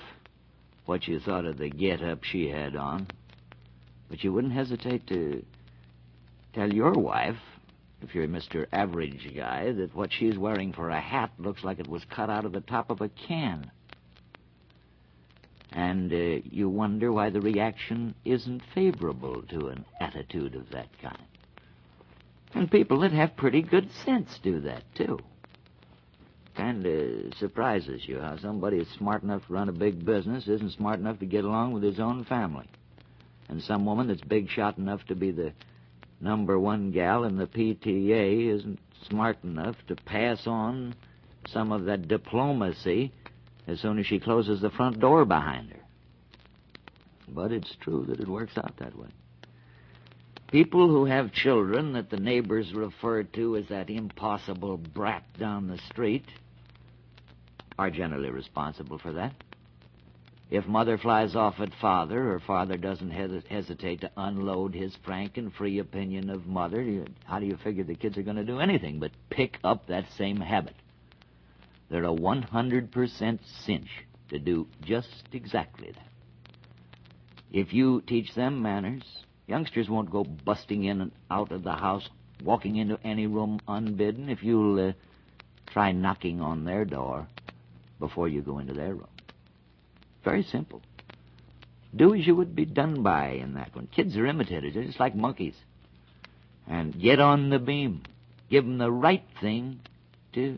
what 0.85 1.07
you 1.07 1.19
thought 1.19 1.45
of 1.45 1.57
the 1.57 1.69
get-up 1.69 2.23
she 2.23 2.49
had 2.49 2.75
on, 2.75 3.07
but 4.09 4.23
you 4.23 4.33
wouldn't 4.33 4.53
hesitate 4.53 5.07
to 5.07 5.45
tell 6.53 6.71
your 6.71 6.93
wife, 6.93 7.37
if 8.01 8.13
you're 8.13 8.25
a 8.25 8.27
Mr. 8.27 8.67
Average 8.71 9.33
Guy, 9.35 9.71
that 9.71 9.95
what 9.95 10.11
she's 10.11 10.37
wearing 10.37 10.73
for 10.73 10.89
a 10.89 10.99
hat 10.99 11.31
looks 11.37 11.63
like 11.63 11.79
it 11.79 11.87
was 11.87 12.03
cut 12.05 12.29
out 12.29 12.45
of 12.45 12.51
the 12.51 12.61
top 12.61 12.89
of 12.89 13.01
a 13.01 13.09
can. 13.09 13.71
And 15.71 16.13
uh, 16.13 16.41
you 16.43 16.69
wonder 16.69 17.11
why 17.11 17.31
the 17.31 17.41
reaction 17.41 18.13
isn't 18.23 18.61
favorable 18.75 19.41
to 19.49 19.67
an 19.67 19.85
attitude 19.99 20.55
of 20.55 20.69
that 20.69 20.89
kind. 21.01 21.17
And 22.53 22.69
people 22.69 22.99
that 22.99 23.11
have 23.11 23.35
pretty 23.35 23.63
good 23.63 23.89
sense 24.05 24.39
do 24.43 24.61
that, 24.61 24.83
too. 24.95 25.17
Kind 26.55 26.85
of 26.85 27.33
surprises 27.39 28.03
you 28.05 28.19
how 28.19 28.37
somebody 28.37 28.77
is 28.77 28.87
smart 28.89 29.23
enough 29.23 29.47
to 29.47 29.53
run 29.53 29.69
a 29.69 29.73
big 29.73 30.05
business 30.05 30.47
isn't 30.47 30.73
smart 30.73 30.99
enough 30.99 31.17
to 31.19 31.25
get 31.25 31.45
along 31.45 31.73
with 31.73 31.81
his 31.81 31.99
own 31.99 32.25
family. 32.25 32.69
And 33.49 33.61
some 33.63 33.85
woman 33.85 34.07
that's 34.07 34.21
big 34.21 34.49
shot 34.49 34.77
enough 34.77 35.03
to 35.07 35.15
be 35.15 35.31
the 35.31 35.53
number 36.23 36.57
one 36.57 36.91
gal 36.91 37.25
in 37.25 37.37
the 37.37 37.45
PTA 37.45 38.55
isn't 38.55 38.79
smart 39.09 39.37
enough 39.43 39.75
to 39.87 39.95
pass 39.95 40.47
on 40.47 40.95
some 41.47 41.71
of 41.71 41.85
that 41.85 42.07
diplomacy 42.07 43.11
as 43.67 43.79
soon 43.81 43.99
as 43.99 44.05
she 44.05 44.19
closes 44.19 44.61
the 44.61 44.69
front 44.69 44.99
door 44.99 45.25
behind 45.25 45.69
her. 45.71 45.79
But 47.27 47.51
it's 47.51 47.75
true 47.81 48.05
that 48.07 48.19
it 48.19 48.27
works 48.27 48.57
out 48.57 48.77
that 48.77 48.97
way. 48.97 49.09
People 50.47 50.87
who 50.87 51.05
have 51.05 51.33
children 51.33 51.93
that 51.93 52.09
the 52.09 52.17
neighbors 52.17 52.73
refer 52.73 53.23
to 53.23 53.57
as 53.57 53.67
that 53.69 53.89
impossible 53.89 54.77
brat 54.77 55.23
down 55.37 55.67
the 55.67 55.79
street 55.89 56.25
are 57.77 57.89
generally 57.89 58.29
responsible 58.29 58.99
for 58.99 59.13
that. 59.13 59.33
If 60.53 60.67
mother 60.67 60.99
flies 60.99 61.35
off 61.35 61.59
at 61.59 61.73
father, 61.81 62.31
or 62.31 62.39
father 62.39 62.77
doesn't 62.77 63.09
hes- 63.09 63.43
hesitate 63.49 64.01
to 64.01 64.11
unload 64.15 64.75
his 64.75 64.95
frank 65.03 65.37
and 65.37 65.51
free 65.51 65.79
opinion 65.79 66.29
of 66.29 66.45
mother, 66.45 66.79
you, 66.79 67.07
how 67.25 67.39
do 67.39 67.47
you 67.47 67.57
figure 67.57 67.83
the 67.83 67.95
kids 67.95 68.19
are 68.19 68.21
going 68.21 68.35
to 68.35 68.43
do 68.43 68.59
anything 68.59 68.99
but 68.99 69.09
pick 69.31 69.57
up 69.63 69.87
that 69.87 70.05
same 70.15 70.39
habit? 70.39 70.75
They're 71.89 72.03
a 72.03 72.09
100% 72.09 73.39
cinch 73.65 73.87
to 74.29 74.37
do 74.37 74.67
just 74.83 75.23
exactly 75.31 75.89
that. 75.89 76.07
If 77.51 77.73
you 77.73 78.01
teach 78.01 78.35
them 78.35 78.61
manners, 78.61 79.01
youngsters 79.47 79.89
won't 79.89 80.11
go 80.11 80.23
busting 80.23 80.83
in 80.83 81.01
and 81.01 81.11
out 81.31 81.51
of 81.51 81.63
the 81.63 81.73
house, 81.73 82.07
walking 82.43 82.75
into 82.75 82.99
any 83.03 83.25
room 83.25 83.59
unbidden 83.67 84.29
if 84.29 84.43
you'll 84.43 84.89
uh, 84.89 84.93
try 85.65 85.91
knocking 85.93 86.41
on 86.41 86.63
their 86.63 86.85
door 86.85 87.27
before 87.99 88.27
you 88.27 88.43
go 88.43 88.59
into 88.59 88.75
their 88.75 88.93
room. 88.93 89.07
Very 90.23 90.43
simple. 90.43 90.81
Do 91.95 92.15
as 92.15 92.25
you 92.25 92.35
would 92.35 92.55
be 92.55 92.65
done 92.65 93.03
by 93.03 93.31
in 93.31 93.53
that 93.53 93.75
one. 93.75 93.87
Kids 93.87 94.17
are 94.17 94.25
imitators. 94.25 94.73
They're 94.73 94.83
just 94.83 94.99
like 94.99 95.15
monkeys. 95.15 95.55
And 96.67 96.99
get 96.99 97.19
on 97.19 97.49
the 97.49 97.59
beam. 97.59 98.03
Give 98.49 98.63
them 98.63 98.77
the 98.77 98.91
right 98.91 99.23
thing 99.41 99.79
to 100.33 100.57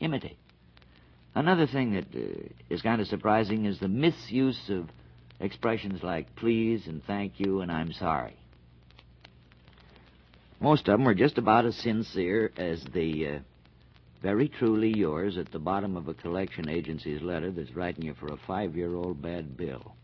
imitate. 0.00 0.38
Another 1.34 1.66
thing 1.66 1.92
that 1.92 2.06
uh, 2.14 2.48
is 2.70 2.82
kind 2.82 3.00
of 3.00 3.06
surprising 3.06 3.66
is 3.66 3.78
the 3.78 3.88
misuse 3.88 4.70
of 4.70 4.88
expressions 5.40 6.02
like 6.02 6.34
please 6.36 6.86
and 6.86 7.04
thank 7.04 7.38
you 7.38 7.60
and 7.60 7.70
I'm 7.70 7.92
sorry. 7.92 8.36
Most 10.60 10.88
of 10.88 10.98
them 10.98 11.06
are 11.06 11.14
just 11.14 11.38
about 11.38 11.64
as 11.66 11.76
sincere 11.76 12.50
as 12.56 12.82
the 12.92 13.26
uh, 13.26 13.38
very 14.22 14.48
truly 14.48 14.96
yours 14.96 15.38
at 15.38 15.52
the 15.52 15.58
bottom 15.58 15.96
of 15.96 16.08
a 16.08 16.14
collection 16.14 16.68
agency's 16.68 17.22
letter 17.22 17.50
that's 17.50 17.74
writing 17.74 18.04
you 18.04 18.14
for 18.14 18.28
a 18.28 18.36
five-year-old 18.46 19.22
bad 19.22 19.56
bill. 19.56 19.94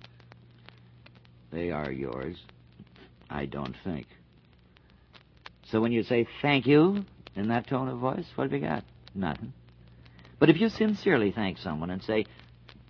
They 1.53 1.71
are 1.71 1.91
yours. 1.91 2.37
I 3.31 3.47
don't 3.47 3.77
think. 3.85 4.07
So 5.71 5.81
when 5.81 5.93
you 5.93 6.03
say 6.03 6.27
thank 6.43 6.67
you 6.67 7.05
in 7.35 7.49
that 7.49 7.67
tone 7.67 7.89
of 7.89 7.99
voice, 7.99 8.27
what 8.35 8.45
have 8.45 8.53
you 8.53 8.67
got? 8.67 8.85
Nothing. 9.15 9.53
But 10.39 10.51
if 10.51 10.61
you 10.61 10.69
sincerely 10.69 11.33
thank 11.33 11.59
someone 11.59 11.91
and 11.91 12.03
say, 12.03 12.27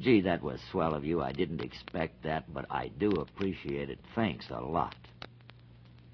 gee, 0.00 0.22
that 0.22 0.42
was 0.42 0.60
swell 0.70 0.94
of 0.94 1.04
you, 1.04 1.22
I 1.22 1.32
didn't 1.32 1.62
expect 1.62 2.24
that, 2.24 2.52
but 2.52 2.66
I 2.70 2.88
do 2.88 3.10
appreciate 3.10 3.90
it, 3.90 3.98
thanks 4.14 4.46
a 4.50 4.60
lot, 4.60 4.96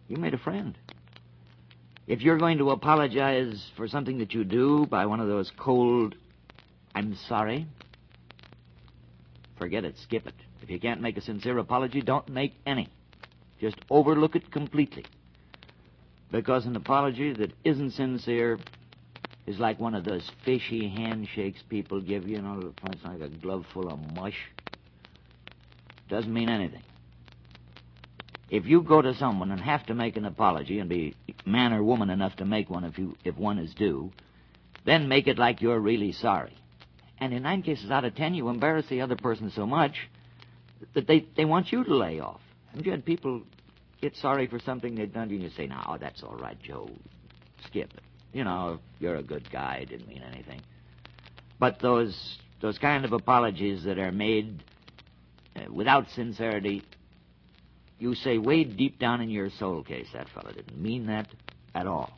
you 0.09 0.17
made 0.17 0.35
a 0.35 0.39
friend. 0.39 0.77
If 2.11 2.23
you're 2.23 2.39
going 2.39 2.59
to 2.59 2.71
apologize 2.71 3.71
for 3.77 3.87
something 3.87 4.19
that 4.19 4.35
you 4.35 4.43
do 4.43 4.85
by 4.85 5.07
one 5.07 5.21
of 5.21 5.29
those 5.29 5.53
cold, 5.57 6.17
I'm 6.93 7.15
sorry, 7.29 7.69
forget 9.57 9.85
it, 9.85 9.95
skip 9.97 10.27
it. 10.27 10.35
If 10.61 10.71
you 10.71 10.81
can't 10.81 11.01
make 11.01 11.17
a 11.17 11.21
sincere 11.21 11.57
apology, 11.59 12.03
don't 12.03 12.29
make 12.29 12.55
any. 12.67 12.89
Just 13.61 13.77
overlook 13.89 14.35
it 14.35 14.51
completely. 14.51 15.05
Because 16.33 16.67
an 16.67 16.75
apology 16.75 17.33
that 17.33 17.53
isn't 17.63 17.93
sincere 17.93 18.59
is 19.47 19.61
like 19.61 19.79
one 19.79 19.95
of 19.95 20.05
those 20.05 20.29
fishy 20.45 20.89
handshakes 20.89 21.63
people 21.69 22.01
give 22.01 22.27
you, 22.27 22.39
you 22.39 22.43
know, 22.43 22.75
it's 22.87 23.05
like 23.05 23.21
a 23.21 23.29
glove 23.29 23.65
full 23.73 23.89
of 23.89 24.01
mush. 24.17 24.49
Doesn't 26.09 26.35
mean 26.35 26.49
anything. 26.49 26.83
If 28.51 28.67
you 28.67 28.83
go 28.83 29.01
to 29.01 29.15
someone 29.15 29.53
and 29.53 29.61
have 29.61 29.87
to 29.87 29.95
make 29.95 30.17
an 30.17 30.25
apology 30.25 30.81
and 30.81 30.89
be 30.89 31.15
man 31.47 31.73
or 31.73 31.83
woman 31.83 32.11
enough 32.11 32.37
to 32.37 32.45
make 32.45 32.69
one 32.69 32.85
if 32.85 32.99
you 32.99 33.17
if 33.25 33.37
one 33.37 33.59
is 33.59 33.73
due, 33.75 34.11
then 34.85 35.09
make 35.09 35.29
it 35.29 35.39
like 35.39 35.63
you're 35.63 35.79
really 35.79 36.13
sorry. 36.13 36.57
And 37.19 37.33
in 37.33 37.45
nine 37.45 37.63
cases 37.63 37.91
out 37.91 38.05
of 38.05 38.15
ten, 38.15 38.35
you 38.35 38.49
embarrass 38.49 38.87
the 38.89 39.03
other 39.03 39.17
person 39.17 39.53
so 39.55 39.67
much 39.67 39.95
that 40.95 41.07
they, 41.07 41.27
they 41.37 41.45
want 41.45 41.71
you 41.71 41.85
to 41.85 41.95
lay 41.95 42.19
off. 42.19 42.41
Have 42.75 42.85
you 42.85 42.91
had 42.91 43.05
people 43.05 43.43
get 44.01 44.17
sorry 44.17 44.47
for 44.47 44.59
something 44.59 44.95
they've 44.95 45.13
done 45.13 45.29
to 45.29 45.35
you 45.35 45.41
and 45.41 45.51
you 45.51 45.57
say, 45.57 45.67
no, 45.67 45.99
that's 46.01 46.23
all 46.23 46.37
right, 46.37 46.61
Joe. 46.63 46.89
Skip 47.67 47.93
it. 47.93 48.03
You 48.33 48.45
know, 48.45 48.79
you're 48.99 49.17
a 49.17 49.23
good 49.23 49.51
guy. 49.53 49.85
Didn't 49.85 50.09
mean 50.09 50.23
anything. 50.23 50.61
But 51.59 51.81
those 51.81 52.39
those 52.63 52.79
kind 52.79 53.05
of 53.05 53.13
apologies 53.13 53.85
that 53.85 53.99
are 53.99 54.13
made 54.13 54.63
uh, 55.57 55.73
without 55.73 56.09
sincerity, 56.11 56.83
you 58.01 58.15
say 58.15 58.39
way 58.39 58.65
deep 58.65 58.99
down 58.99 59.21
in 59.21 59.31
your 59.31 59.51
soul 59.51 59.83
case 59.83 60.09
that 60.13 60.29
fellow 60.31 60.53
didn't 60.53 60.81
mean 60.81 61.07
that 61.07 61.29
at 61.75 61.87
all. 61.87 62.11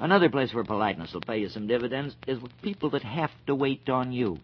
Another 0.00 0.28
place 0.28 0.52
where 0.52 0.64
politeness 0.64 1.12
will 1.12 1.20
pay 1.20 1.38
you 1.38 1.48
some 1.48 1.66
dividends 1.66 2.16
is 2.26 2.40
with 2.40 2.52
people 2.62 2.90
that 2.90 3.02
have 3.02 3.30
to 3.46 3.54
wait 3.54 3.88
on 3.88 4.12
you. 4.12 4.38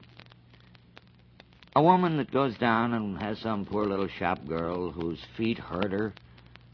A 1.75 1.83
woman 1.83 2.17
that 2.19 2.33
goes 2.33 2.57
down 2.59 2.95
and 2.95 3.19
has 3.19 3.39
some 3.39 3.65
poor 3.65 3.85
little 3.85 4.09
shop 4.09 4.47
girl 4.47 4.91
whose 4.91 5.21
feet 5.37 5.59
hurt 5.59 5.93
her 5.93 6.13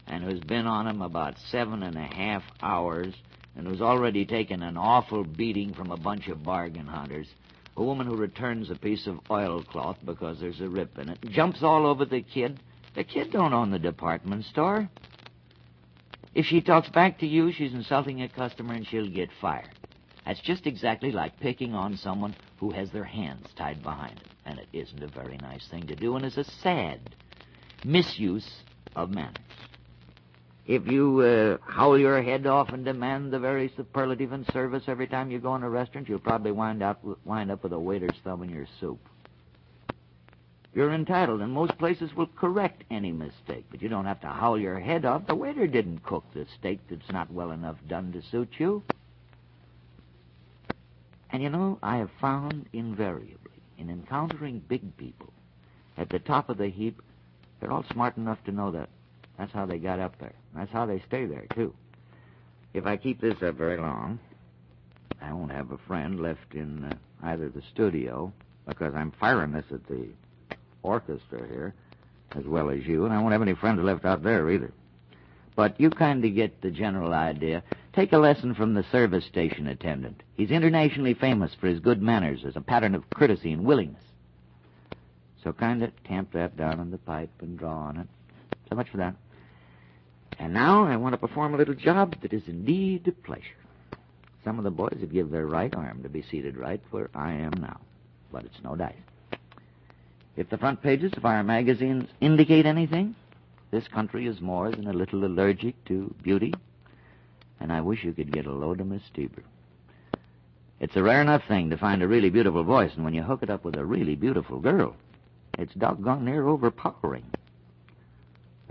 and 0.07 0.23
who's 0.23 0.39
been 0.39 0.65
on 0.65 0.87
him 0.87 1.01
about 1.01 1.35
seven 1.51 1.83
and 1.83 1.95
a 1.95 2.01
half 2.01 2.43
hours 2.61 3.13
and 3.55 3.67
who's 3.67 3.81
already 3.81 4.25
taken 4.25 4.61
an 4.63 4.77
awful 4.77 5.23
beating 5.23 5.73
from 5.73 5.91
a 5.91 5.97
bunch 5.97 6.27
of 6.27 6.43
bargain 6.43 6.87
hunters. 6.87 7.27
A 7.75 7.83
woman 7.83 8.07
who 8.07 8.15
returns 8.15 8.69
a 8.69 8.75
piece 8.75 9.05
of 9.07 9.19
oilcloth 9.29 9.97
because 10.03 10.39
there's 10.39 10.61
a 10.61 10.69
rip 10.69 10.97
in 10.97 11.09
it, 11.09 11.19
jumps 11.29 11.59
all 11.61 11.85
over 11.85 12.05
the 12.05 12.21
kid. 12.21 12.59
The 12.97 13.03
kid 13.03 13.31
don't 13.31 13.53
own 13.53 13.69
the 13.69 13.77
department 13.77 14.43
store. 14.45 14.89
If 16.33 16.47
she 16.47 16.61
talks 16.61 16.89
back 16.89 17.19
to 17.19 17.27
you, 17.27 17.51
she's 17.51 17.71
insulting 17.71 18.23
a 18.23 18.27
customer 18.27 18.73
and 18.73 18.87
she'll 18.87 19.07
get 19.07 19.29
fired. 19.39 19.69
That's 20.25 20.39
just 20.39 20.65
exactly 20.65 21.11
like 21.11 21.39
picking 21.39 21.75
on 21.75 21.95
someone 21.97 22.35
who 22.59 22.71
has 22.71 22.89
their 22.89 23.03
hands 23.03 23.45
tied 23.55 23.83
behind 23.83 24.17
them. 24.17 24.25
And 24.47 24.57
it 24.57 24.67
isn't 24.73 25.03
a 25.03 25.07
very 25.09 25.37
nice 25.37 25.67
thing 25.67 25.85
to 25.85 25.95
do 25.95 26.15
and 26.15 26.25
is 26.25 26.39
a 26.39 26.43
sad 26.43 26.99
misuse 27.85 28.63
of 28.95 29.11
manners. 29.11 29.37
If 30.65 30.87
you 30.87 31.19
uh, 31.19 31.71
howl 31.71 31.99
your 31.99 32.23
head 32.23 32.47
off 32.47 32.69
and 32.69 32.83
demand 32.83 33.31
the 33.31 33.37
very 33.37 33.71
superlative 33.77 34.33
in 34.33 34.43
service 34.51 34.85
every 34.87 35.05
time 35.05 35.29
you 35.29 35.37
go 35.37 35.53
in 35.53 35.61
a 35.61 35.69
restaurant, 35.69 36.09
you'll 36.09 36.17
probably 36.17 36.51
wind 36.51 36.81
up, 36.81 36.99
wind 37.25 37.51
up 37.51 37.61
with 37.61 37.73
a 37.73 37.79
waiter's 37.79 38.17
thumb 38.23 38.41
in 38.41 38.49
your 38.49 38.65
soup. 38.79 38.99
You're 40.77 40.93
entitled, 40.93 41.41
and 41.41 41.51
most 41.51 41.75
places 41.79 42.15
will 42.15 42.27
correct 42.27 42.83
any 42.91 43.11
mistake, 43.11 43.65
but 43.71 43.81
you 43.81 43.89
don't 43.89 44.05
have 44.05 44.21
to 44.21 44.27
howl 44.27 44.59
your 44.59 44.79
head 44.79 45.05
off. 45.05 45.25
The 45.25 45.33
waiter 45.33 45.65
didn't 45.65 46.03
cook 46.03 46.23
the 46.35 46.45
steak 46.59 46.79
that's 46.87 47.11
not 47.11 47.33
well 47.33 47.49
enough 47.49 47.77
done 47.89 48.11
to 48.11 48.21
suit 48.21 48.47
you. 48.59 48.83
And 51.31 51.41
you 51.41 51.49
know, 51.49 51.79
I 51.81 51.97
have 51.97 52.11
found 52.21 52.67
invariably, 52.73 53.57
in 53.79 53.89
encountering 53.89 54.61
big 54.67 54.95
people, 54.97 55.33
at 55.97 56.09
the 56.09 56.19
top 56.19 56.47
of 56.47 56.59
the 56.59 56.67
heap, 56.69 57.01
they're 57.59 57.71
all 57.71 57.85
smart 57.91 58.15
enough 58.15 58.43
to 58.43 58.51
know 58.51 58.69
that 58.69 58.89
that's 59.35 59.53
how 59.53 59.65
they 59.65 59.79
got 59.79 59.99
up 59.99 60.19
there. 60.19 60.35
That's 60.53 60.71
how 60.71 60.85
they 60.85 61.01
stay 61.07 61.25
there, 61.25 61.47
too. 61.55 61.73
If 62.75 62.85
I 62.85 62.97
keep 62.97 63.19
this 63.19 63.41
up 63.41 63.55
very 63.55 63.77
long, 63.77 64.19
I 65.23 65.33
won't 65.33 65.53
have 65.53 65.71
a 65.71 65.79
friend 65.87 66.19
left 66.19 66.53
in 66.53 66.83
uh, 66.83 66.93
either 67.23 67.49
the 67.49 67.63
studio, 67.73 68.31
because 68.67 68.93
I'm 68.93 69.11
firing 69.19 69.53
this 69.53 69.65
at 69.71 69.87
the 69.87 70.05
orchestra 70.87 71.45
here, 71.47 71.73
as 72.31 72.45
well 72.45 72.69
as 72.69 72.85
you, 72.85 73.05
and 73.05 73.13
I 73.13 73.19
won't 73.19 73.33
have 73.33 73.41
any 73.41 73.55
friends 73.55 73.81
left 73.81 74.05
out 74.05 74.23
there 74.23 74.49
either. 74.49 74.71
But 75.55 75.79
you 75.79 75.89
kind 75.89 76.23
of 76.23 76.35
get 76.35 76.61
the 76.61 76.71
general 76.71 77.13
idea. 77.13 77.63
Take 77.93 78.13
a 78.13 78.17
lesson 78.17 78.53
from 78.53 78.73
the 78.73 78.85
service 78.91 79.25
station 79.25 79.67
attendant. 79.67 80.21
He's 80.35 80.51
internationally 80.51 81.15
famous 81.15 81.51
for 81.59 81.67
his 81.67 81.79
good 81.79 82.01
manners 82.01 82.45
as 82.45 82.55
a 82.55 82.61
pattern 82.61 82.93
of 82.93 83.09
courtesy 83.09 83.51
and 83.51 83.65
willingness. 83.65 84.03
So 85.43 85.53
kind 85.53 85.81
of 85.81 85.91
tamp 86.03 86.33
that 86.33 86.57
down 86.57 86.79
on 86.79 86.91
the 86.91 86.97
pipe 86.99 87.31
and 87.41 87.57
draw 87.57 87.75
on 87.75 87.97
it. 87.97 88.07
So 88.69 88.75
much 88.75 88.89
for 88.89 88.97
that. 88.97 89.15
And 90.37 90.53
now 90.53 90.85
I 90.85 90.95
want 90.97 91.13
to 91.13 91.17
perform 91.17 91.55
a 91.55 91.57
little 91.57 91.73
job 91.73 92.15
that 92.21 92.33
is 92.33 92.43
indeed 92.47 93.07
a 93.07 93.11
pleasure. 93.11 93.41
Some 94.43 94.59
of 94.59 94.63
the 94.63 94.71
boys 94.71 94.97
would 94.99 95.11
give 95.11 95.31
their 95.31 95.47
right 95.47 95.73
arm 95.75 96.03
to 96.03 96.09
be 96.09 96.21
seated 96.21 96.55
right 96.55 96.81
where 96.91 97.09
I 97.15 97.33
am 97.33 97.53
now, 97.59 97.79
but 98.31 98.45
it's 98.45 98.63
no 98.63 98.75
dice. 98.75 98.93
If 100.37 100.49
the 100.51 100.57
front 100.59 100.83
pages 100.83 101.13
of 101.17 101.25
our 101.25 101.43
magazines 101.43 102.07
indicate 102.21 102.67
anything, 102.67 103.15
this 103.71 103.87
country 103.87 104.27
is 104.27 104.39
more 104.39 104.69
than 104.69 104.85
a 104.85 104.93
little 104.93 105.25
allergic 105.25 105.83
to 105.85 106.13
beauty, 106.21 106.53
and 107.59 107.73
I 107.73 107.81
wish 107.81 108.03
you 108.03 108.13
could 108.13 108.31
get 108.31 108.45
a 108.45 108.51
load 108.51 108.79
of 108.79 108.85
Miss 108.85 109.01
Steber. 109.11 109.41
It's 110.79 110.95
a 110.95 111.01
rare 111.01 111.23
enough 111.23 111.41
thing 111.47 111.71
to 111.71 111.77
find 111.77 112.03
a 112.03 112.07
really 112.07 112.29
beautiful 112.29 112.63
voice, 112.63 112.91
and 112.95 113.03
when 113.03 113.15
you 113.15 113.23
hook 113.23 113.41
it 113.41 113.49
up 113.49 113.65
with 113.65 113.75
a 113.75 113.83
really 113.83 114.15
beautiful 114.15 114.59
girl, 114.59 114.95
it's 115.57 115.73
doggone 115.73 116.23
near 116.23 116.47
overpowering. 116.47 117.25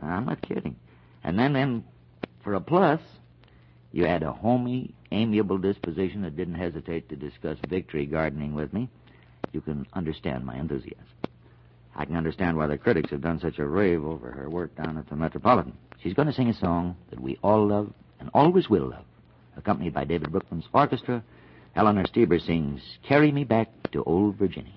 I'm 0.00 0.26
not 0.26 0.42
kidding. 0.42 0.76
And 1.24 1.36
then, 1.36 1.52
then, 1.52 1.84
for 2.44 2.54
a 2.54 2.60
plus, 2.60 3.00
you 3.90 4.04
had 4.04 4.22
a 4.22 4.30
homey, 4.30 4.94
amiable 5.10 5.58
disposition 5.58 6.22
that 6.22 6.36
didn't 6.36 6.54
hesitate 6.54 7.08
to 7.08 7.16
discuss 7.16 7.58
victory 7.68 8.06
gardening 8.06 8.54
with 8.54 8.72
me. 8.72 8.88
You 9.52 9.60
can 9.60 9.84
understand 9.94 10.46
my 10.46 10.56
enthusiasm. 10.56 11.02
I 11.98 12.04
can 12.04 12.14
understand 12.14 12.58
why 12.58 12.66
the 12.66 12.76
critics 12.76 13.10
have 13.10 13.22
done 13.22 13.40
such 13.40 13.58
a 13.58 13.66
rave 13.66 14.04
over 14.04 14.30
her 14.30 14.50
work 14.50 14.76
down 14.76 14.98
at 14.98 15.08
the 15.08 15.16
Metropolitan. 15.16 15.72
She's 16.02 16.12
going 16.12 16.28
to 16.28 16.34
sing 16.34 16.50
a 16.50 16.54
song 16.54 16.94
that 17.08 17.18
we 17.18 17.38
all 17.42 17.66
love 17.66 17.90
and 18.20 18.28
always 18.34 18.68
will 18.68 18.90
love. 18.90 19.04
Accompanied 19.56 19.94
by 19.94 20.04
David 20.04 20.30
Broekman's 20.30 20.68
orchestra, 20.74 21.24
Eleanor 21.74 22.04
Steber 22.04 22.38
sings 22.38 22.82
Carry 23.02 23.32
Me 23.32 23.44
Back 23.44 23.68
to 23.92 24.04
Old 24.04 24.36
Virginia. 24.36 24.72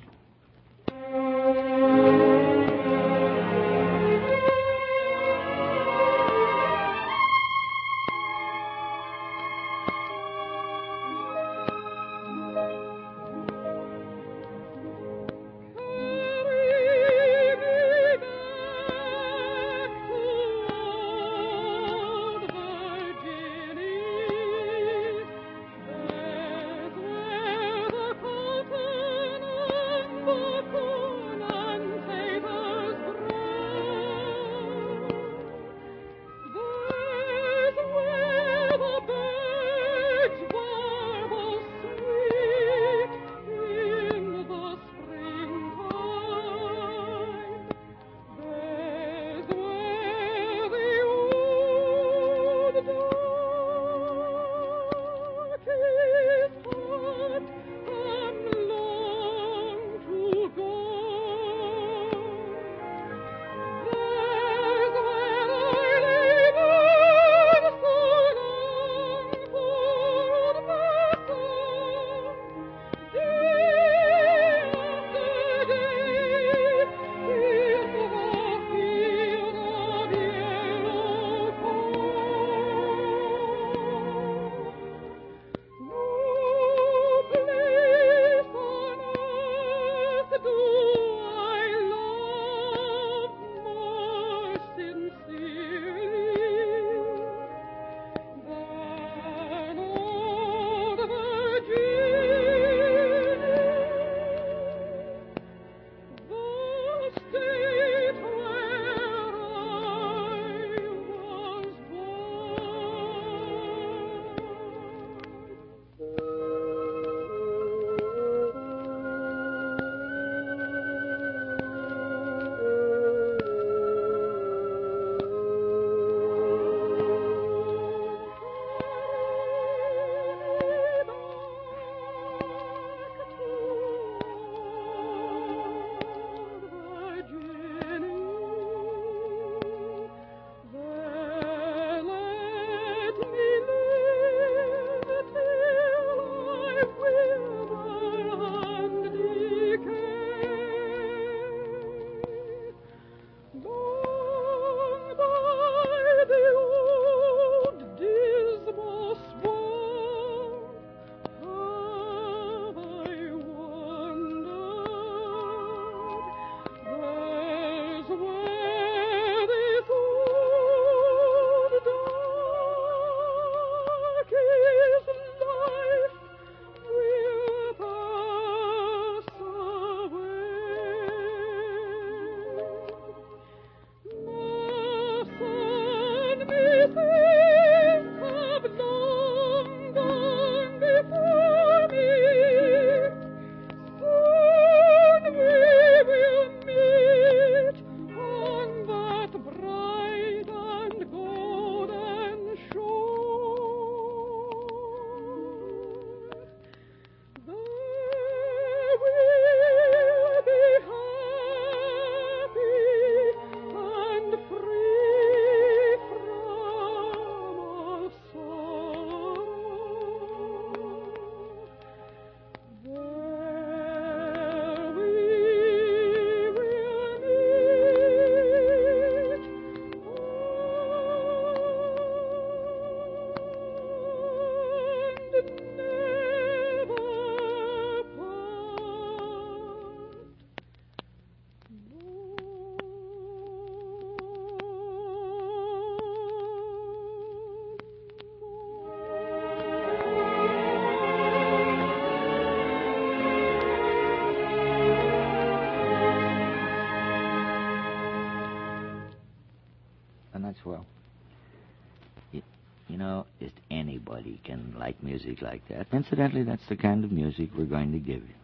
Music 265.29 265.43
like 265.43 265.67
that. 265.69 265.87
Incidentally, 265.93 266.43
that's 266.43 266.67
the 266.69 266.75
kind 266.75 267.03
of 267.03 267.11
music 267.11 267.49
we're 267.57 267.65
going 267.65 267.91
to 267.91 267.99
give 267.99 268.21
you. 268.21 268.35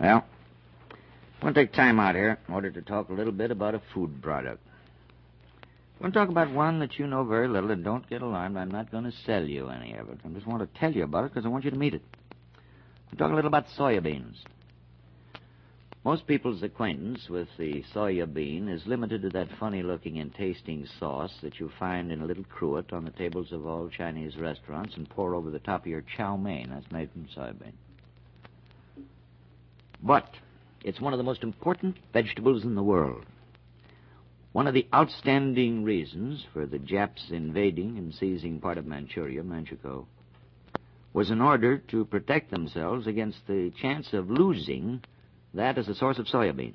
Well, 0.00 0.24
to 1.42 1.52
take 1.52 1.72
time 1.72 2.00
out 2.00 2.14
here 2.14 2.38
in 2.48 2.54
order 2.54 2.70
to 2.70 2.82
talk 2.82 3.10
a 3.10 3.12
little 3.12 3.32
bit 3.32 3.50
about 3.50 3.74
a 3.74 3.82
food 3.92 4.22
product. 4.22 4.60
To 6.02 6.10
talk 6.10 6.28
about 6.28 6.52
one 6.52 6.80
that 6.80 6.98
you 6.98 7.06
know 7.06 7.24
very 7.24 7.48
little, 7.48 7.70
and 7.70 7.82
don't 7.82 8.08
get 8.10 8.20
alarmed. 8.20 8.56
I'm 8.58 8.70
not 8.70 8.90
going 8.90 9.04
to 9.04 9.12
sell 9.24 9.42
you 9.42 9.68
any 9.68 9.94
of 9.94 10.08
it. 10.10 10.18
I 10.24 10.28
just 10.28 10.46
want 10.46 10.60
to 10.60 10.78
tell 10.78 10.92
you 10.92 11.04
about 11.04 11.24
it 11.24 11.32
because 11.32 11.46
I 11.46 11.48
want 11.48 11.64
you 11.64 11.70
to 11.70 11.78
meet 11.78 11.94
it. 11.94 12.02
I'll 13.10 13.18
talk 13.18 13.30
a 13.30 13.34
little 13.34 13.48
about 13.48 13.66
soya 13.78 14.02
beans. 14.02 14.36
Most 16.04 16.26
people's 16.26 16.62
acquaintance 16.62 17.30
with 17.30 17.48
the 17.56 17.82
soya 17.94 18.30
bean 18.30 18.68
is 18.68 18.86
limited 18.86 19.22
to 19.22 19.30
that 19.30 19.48
funny 19.58 19.82
looking 19.82 20.18
and 20.18 20.34
tasting 20.34 20.86
sauce 21.00 21.32
that 21.40 21.58
you 21.58 21.70
find 21.78 22.12
in 22.12 22.20
a 22.20 22.26
little 22.26 22.44
cruet 22.44 22.92
on 22.92 23.06
the 23.06 23.10
tables 23.10 23.52
of 23.52 23.64
all 23.64 23.88
Chinese 23.88 24.36
restaurants 24.36 24.96
and 24.96 25.08
pour 25.08 25.34
over 25.34 25.50
the 25.50 25.58
top 25.58 25.80
of 25.80 25.86
your 25.86 26.04
chow 26.14 26.36
mein. 26.36 26.68
That's 26.68 26.92
made 26.92 27.10
from 27.10 27.26
soybean. 27.34 27.72
But 30.02 30.28
it's 30.84 31.00
one 31.00 31.14
of 31.14 31.18
the 31.18 31.24
most 31.24 31.42
important 31.42 31.96
vegetables 32.12 32.64
in 32.64 32.74
the 32.74 32.82
world. 32.82 33.24
One 34.52 34.66
of 34.66 34.74
the 34.74 34.86
outstanding 34.92 35.84
reasons 35.84 36.44
for 36.52 36.66
the 36.66 36.78
Japs 36.78 37.30
invading 37.30 37.96
and 37.96 38.12
seizing 38.12 38.60
part 38.60 38.76
of 38.76 38.84
Manchuria, 38.84 39.42
Manchukuo, 39.42 40.04
was 41.14 41.30
in 41.30 41.40
order 41.40 41.78
to 41.78 42.04
protect 42.04 42.50
themselves 42.50 43.06
against 43.06 43.46
the 43.46 43.72
chance 43.80 44.12
of 44.12 44.30
losing 44.30 45.00
that 45.54 45.76
the 45.76 45.94
source 45.94 46.18
of 46.18 46.26
soybeans. 46.26 46.74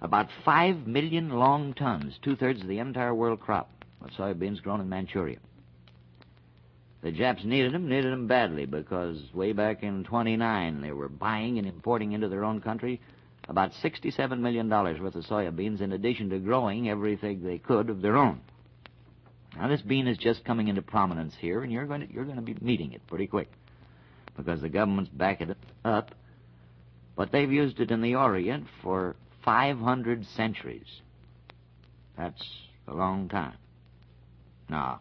About 0.00 0.28
five 0.44 0.86
million 0.86 1.30
long 1.30 1.74
tons, 1.74 2.18
two 2.22 2.36
thirds 2.36 2.60
of 2.60 2.68
the 2.68 2.78
entire 2.78 3.14
world 3.14 3.40
crop 3.40 3.70
of 4.00 4.10
soybeans 4.10 4.62
grown 4.62 4.80
in 4.80 4.88
Manchuria. 4.88 5.38
The 7.02 7.12
Japs 7.12 7.44
needed 7.44 7.72
them, 7.72 7.88
needed 7.88 8.12
them 8.12 8.26
badly, 8.26 8.66
because 8.66 9.18
way 9.32 9.52
back 9.52 9.82
in 9.82 10.04
29, 10.04 10.80
they 10.80 10.90
were 10.90 11.08
buying 11.08 11.58
and 11.58 11.66
importing 11.66 12.12
into 12.12 12.28
their 12.28 12.44
own 12.44 12.60
country 12.60 13.00
about 13.48 13.72
$67 13.82 14.40
million 14.40 14.68
worth 14.68 15.14
of 15.14 15.24
soybeans 15.24 15.80
in 15.80 15.92
addition 15.92 16.30
to 16.30 16.38
growing 16.38 16.88
everything 16.88 17.42
they 17.42 17.58
could 17.58 17.88
of 17.88 18.02
their 18.02 18.16
own. 18.16 18.40
Now, 19.56 19.68
this 19.68 19.80
bean 19.80 20.06
is 20.06 20.18
just 20.18 20.44
coming 20.44 20.68
into 20.68 20.82
prominence 20.82 21.34
here, 21.40 21.62
and 21.62 21.72
you're 21.72 21.86
going 21.86 22.06
to, 22.06 22.12
you're 22.12 22.24
going 22.24 22.36
to 22.36 22.42
be 22.42 22.56
meeting 22.60 22.92
it 22.92 23.06
pretty 23.06 23.26
quick 23.26 23.50
because 24.36 24.60
the 24.60 24.68
government's 24.68 25.10
backing 25.10 25.50
it 25.50 25.58
up 25.84 26.14
but 27.18 27.32
they've 27.32 27.50
used 27.50 27.80
it 27.80 27.90
in 27.90 28.00
the 28.00 28.14
Orient 28.14 28.64
for 28.80 29.16
500 29.44 30.24
centuries. 30.36 30.86
That's 32.16 32.44
a 32.86 32.94
long 32.94 33.28
time. 33.28 33.56
No, 34.70 34.98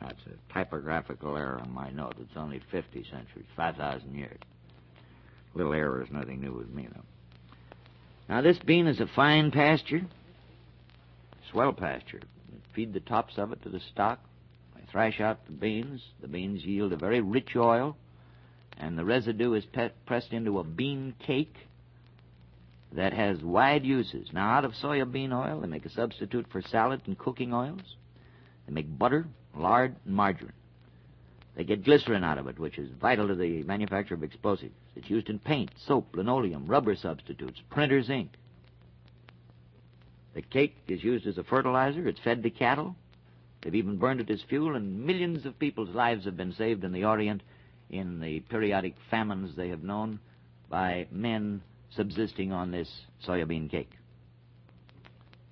that's 0.00 0.20
a 0.26 0.54
typographical 0.54 1.36
error 1.36 1.60
on 1.60 1.72
my 1.72 1.90
note. 1.90 2.14
It's 2.20 2.36
only 2.36 2.62
50 2.70 3.04
centuries, 3.10 3.46
5,000 3.56 4.14
years. 4.14 4.38
Little 5.54 5.72
error 5.72 6.04
is 6.04 6.10
nothing 6.12 6.40
new 6.40 6.52
with 6.52 6.70
me, 6.70 6.86
though. 6.94 7.02
Now, 8.28 8.42
this 8.42 8.58
bean 8.60 8.86
is 8.86 9.00
a 9.00 9.08
fine 9.16 9.50
pasture, 9.50 10.02
swell 11.50 11.72
pasture. 11.72 12.20
feed 12.74 12.92
the 12.92 13.00
tops 13.00 13.38
of 13.38 13.50
it 13.50 13.62
to 13.64 13.70
the 13.70 13.80
stock. 13.92 14.20
They 14.76 14.82
thrash 14.92 15.20
out 15.20 15.44
the 15.46 15.52
beans. 15.52 16.00
The 16.20 16.28
beans 16.28 16.64
yield 16.64 16.92
a 16.92 16.96
very 16.96 17.20
rich 17.20 17.56
oil 17.56 17.96
and 18.78 18.98
the 18.98 19.04
residue 19.04 19.54
is 19.54 19.64
pe- 19.66 19.92
pressed 20.06 20.32
into 20.32 20.58
a 20.58 20.64
bean 20.64 21.14
cake 21.18 21.54
that 22.92 23.12
has 23.12 23.42
wide 23.42 23.84
uses. 23.84 24.28
Now, 24.32 24.50
out 24.50 24.64
of 24.64 24.72
soya 24.72 25.10
bean 25.10 25.32
oil, 25.32 25.60
they 25.60 25.66
make 25.66 25.86
a 25.86 25.90
substitute 25.90 26.46
for 26.50 26.62
salad 26.62 27.02
and 27.06 27.18
cooking 27.18 27.52
oils. 27.52 27.96
They 28.66 28.74
make 28.74 28.98
butter, 28.98 29.26
lard, 29.54 29.96
and 30.04 30.14
margarine. 30.14 30.52
They 31.56 31.64
get 31.64 31.84
glycerin 31.84 32.22
out 32.22 32.38
of 32.38 32.48
it, 32.48 32.58
which 32.58 32.78
is 32.78 32.90
vital 33.00 33.28
to 33.28 33.34
the 33.34 33.62
manufacture 33.62 34.14
of 34.14 34.22
explosives. 34.22 34.74
It's 34.94 35.08
used 35.08 35.30
in 35.30 35.38
paint, 35.38 35.70
soap, 35.86 36.14
linoleum, 36.14 36.66
rubber 36.66 36.94
substitutes, 36.94 37.60
printer's 37.70 38.10
ink. 38.10 38.30
The 40.34 40.42
cake 40.42 40.76
is 40.86 41.02
used 41.02 41.26
as 41.26 41.38
a 41.38 41.44
fertilizer. 41.44 42.06
It's 42.06 42.20
fed 42.20 42.42
to 42.42 42.50
cattle. 42.50 42.94
They've 43.62 43.74
even 43.74 43.96
burned 43.96 44.20
it 44.20 44.30
as 44.30 44.42
fuel, 44.42 44.76
and 44.76 45.06
millions 45.06 45.46
of 45.46 45.58
people's 45.58 45.94
lives 45.94 46.26
have 46.26 46.36
been 46.36 46.52
saved 46.52 46.84
in 46.84 46.92
the 46.92 47.04
Orient 47.04 47.42
in 47.90 48.20
the 48.20 48.40
periodic 48.40 48.94
famines 49.10 49.56
they 49.56 49.68
have 49.68 49.82
known 49.82 50.18
by 50.68 51.06
men 51.10 51.62
subsisting 51.94 52.52
on 52.52 52.70
this 52.70 52.88
soybean 53.26 53.70
cake. 53.70 53.92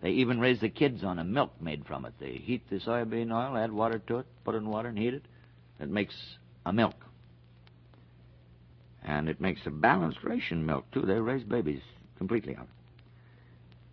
They 0.03 0.11
even 0.11 0.39
raise 0.39 0.61
the 0.61 0.69
kids 0.69 1.03
on 1.03 1.19
a 1.19 1.25
milk 1.25 1.53
made 1.61 1.87
from 1.87 2.05
it. 2.05 2.13
They 2.21 2.33
heat 2.33 2.69
the 2.69 2.77
soybean 2.77 3.33
oil, 3.33 3.57
add 3.57 3.73
water 3.73 3.99
to 4.01 4.19
it, 4.19 4.27
put 4.45 4.55
it 4.55 4.59
in 4.59 4.69
water 4.69 4.89
and 4.89 4.99
heat 4.99 5.15
it. 5.15 5.25
It 5.81 5.89
makes 5.89 6.15
a 6.67 6.73
milk. 6.73 6.95
And 9.03 9.29
it 9.29 9.41
makes 9.41 9.61
a 9.67 9.71
balanced 9.71 10.23
ration 10.23 10.65
milk, 10.65 10.91
too. 10.93 11.03
They 11.03 11.15
raise 11.15 11.45
babies 11.45 11.81
completely 12.19 12.55
on 12.55 12.63
it. 12.65 12.69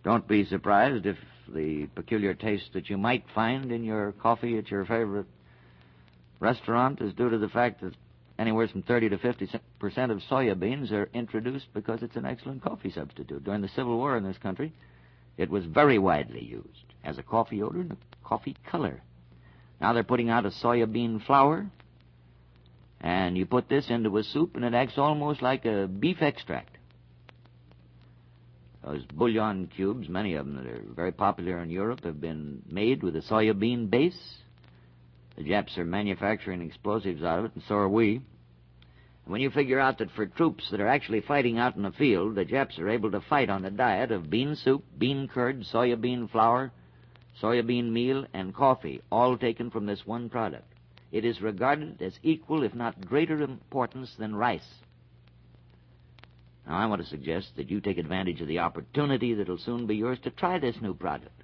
Don't 0.04 0.26
be 0.26 0.44
surprised 0.44 1.06
if 1.06 1.16
the 1.48 1.86
peculiar 1.94 2.34
taste 2.34 2.72
that 2.74 2.90
you 2.90 2.98
might 2.98 3.24
find 3.34 3.70
in 3.70 3.84
your 3.84 4.12
coffee 4.12 4.58
at 4.58 4.70
your 4.70 4.84
favorite 4.84 5.26
restaurant 6.40 7.00
is 7.00 7.14
due 7.14 7.30
to 7.30 7.38
the 7.38 7.48
fact 7.48 7.80
that 7.80 7.94
anywhere 8.42 8.68
from 8.68 8.82
30 8.82 9.10
to 9.10 9.18
50 9.18 9.48
percent 9.78 10.12
of 10.12 10.18
soya 10.30 10.58
beans 10.58 10.90
are 10.92 11.08
introduced 11.14 11.66
because 11.72 12.02
it's 12.02 12.16
an 12.16 12.26
excellent 12.26 12.62
coffee 12.62 12.90
substitute. 12.90 13.44
During 13.44 13.62
the 13.62 13.68
Civil 13.68 13.96
War 13.96 14.16
in 14.16 14.24
this 14.24 14.36
country, 14.38 14.72
it 15.38 15.48
was 15.48 15.64
very 15.64 15.98
widely 15.98 16.44
used 16.44 16.92
as 17.04 17.18
a 17.18 17.22
coffee 17.22 17.62
odor 17.62 17.80
and 17.80 17.92
a 17.92 17.96
coffee 18.26 18.56
color. 18.68 19.00
Now 19.80 19.92
they're 19.92 20.02
putting 20.02 20.28
out 20.28 20.44
a 20.44 20.50
soya 20.50 20.92
bean 20.92 21.20
flour, 21.26 21.70
and 23.00 23.38
you 23.38 23.46
put 23.46 23.68
this 23.68 23.86
into 23.88 24.18
a 24.18 24.24
soup, 24.24 24.56
and 24.56 24.64
it 24.64 24.74
acts 24.74 24.98
almost 24.98 25.40
like 25.40 25.64
a 25.64 25.86
beef 25.86 26.20
extract. 26.20 26.76
Those 28.84 29.04
bouillon 29.14 29.68
cubes, 29.68 30.08
many 30.08 30.34
of 30.34 30.46
them 30.46 30.56
that 30.56 30.66
are 30.66 30.82
very 30.94 31.12
popular 31.12 31.62
in 31.62 31.70
Europe, 31.70 32.02
have 32.04 32.20
been 32.20 32.62
made 32.68 33.04
with 33.04 33.14
a 33.14 33.20
soya 33.20 33.56
bean 33.56 33.86
base. 33.86 34.18
The 35.36 35.44
Japs 35.44 35.78
are 35.78 35.84
manufacturing 35.84 36.60
explosives 36.62 37.22
out 37.22 37.38
of 37.38 37.44
it, 37.46 37.52
and 37.54 37.62
so 37.68 37.76
are 37.76 37.88
we. 37.88 38.20
When 39.24 39.40
you 39.40 39.50
figure 39.50 39.78
out 39.78 39.98
that 39.98 40.10
for 40.10 40.26
troops 40.26 40.68
that 40.70 40.80
are 40.80 40.88
actually 40.88 41.20
fighting 41.20 41.58
out 41.58 41.76
in 41.76 41.82
the 41.82 41.92
field, 41.92 42.34
the 42.34 42.44
Japs 42.44 42.78
are 42.78 42.88
able 42.88 43.10
to 43.12 43.20
fight 43.20 43.48
on 43.48 43.64
a 43.64 43.70
diet 43.70 44.10
of 44.10 44.28
bean 44.28 44.56
soup, 44.56 44.84
bean 44.98 45.28
curd, 45.28 45.60
soya 45.62 46.00
bean 46.00 46.26
flour, 46.26 46.72
soya 47.40 47.64
bean 47.64 47.92
meal, 47.92 48.26
and 48.32 48.54
coffee, 48.54 49.00
all 49.10 49.38
taken 49.38 49.70
from 49.70 49.86
this 49.86 50.04
one 50.04 50.28
product. 50.28 50.66
It 51.12 51.24
is 51.24 51.40
regarded 51.40 52.02
as 52.02 52.18
equal, 52.22 52.64
if 52.64 52.74
not 52.74 53.06
greater 53.06 53.40
importance 53.40 54.14
than 54.18 54.34
rice. 54.34 54.80
Now, 56.66 56.78
I 56.78 56.86
want 56.86 57.02
to 57.02 57.08
suggest 57.08 57.56
that 57.56 57.70
you 57.70 57.80
take 57.80 57.98
advantage 57.98 58.40
of 58.40 58.48
the 58.48 58.58
opportunity 58.60 59.34
that'll 59.34 59.58
soon 59.58 59.86
be 59.86 59.96
yours 59.96 60.18
to 60.24 60.30
try 60.30 60.58
this 60.58 60.80
new 60.80 60.94
product 60.94 61.42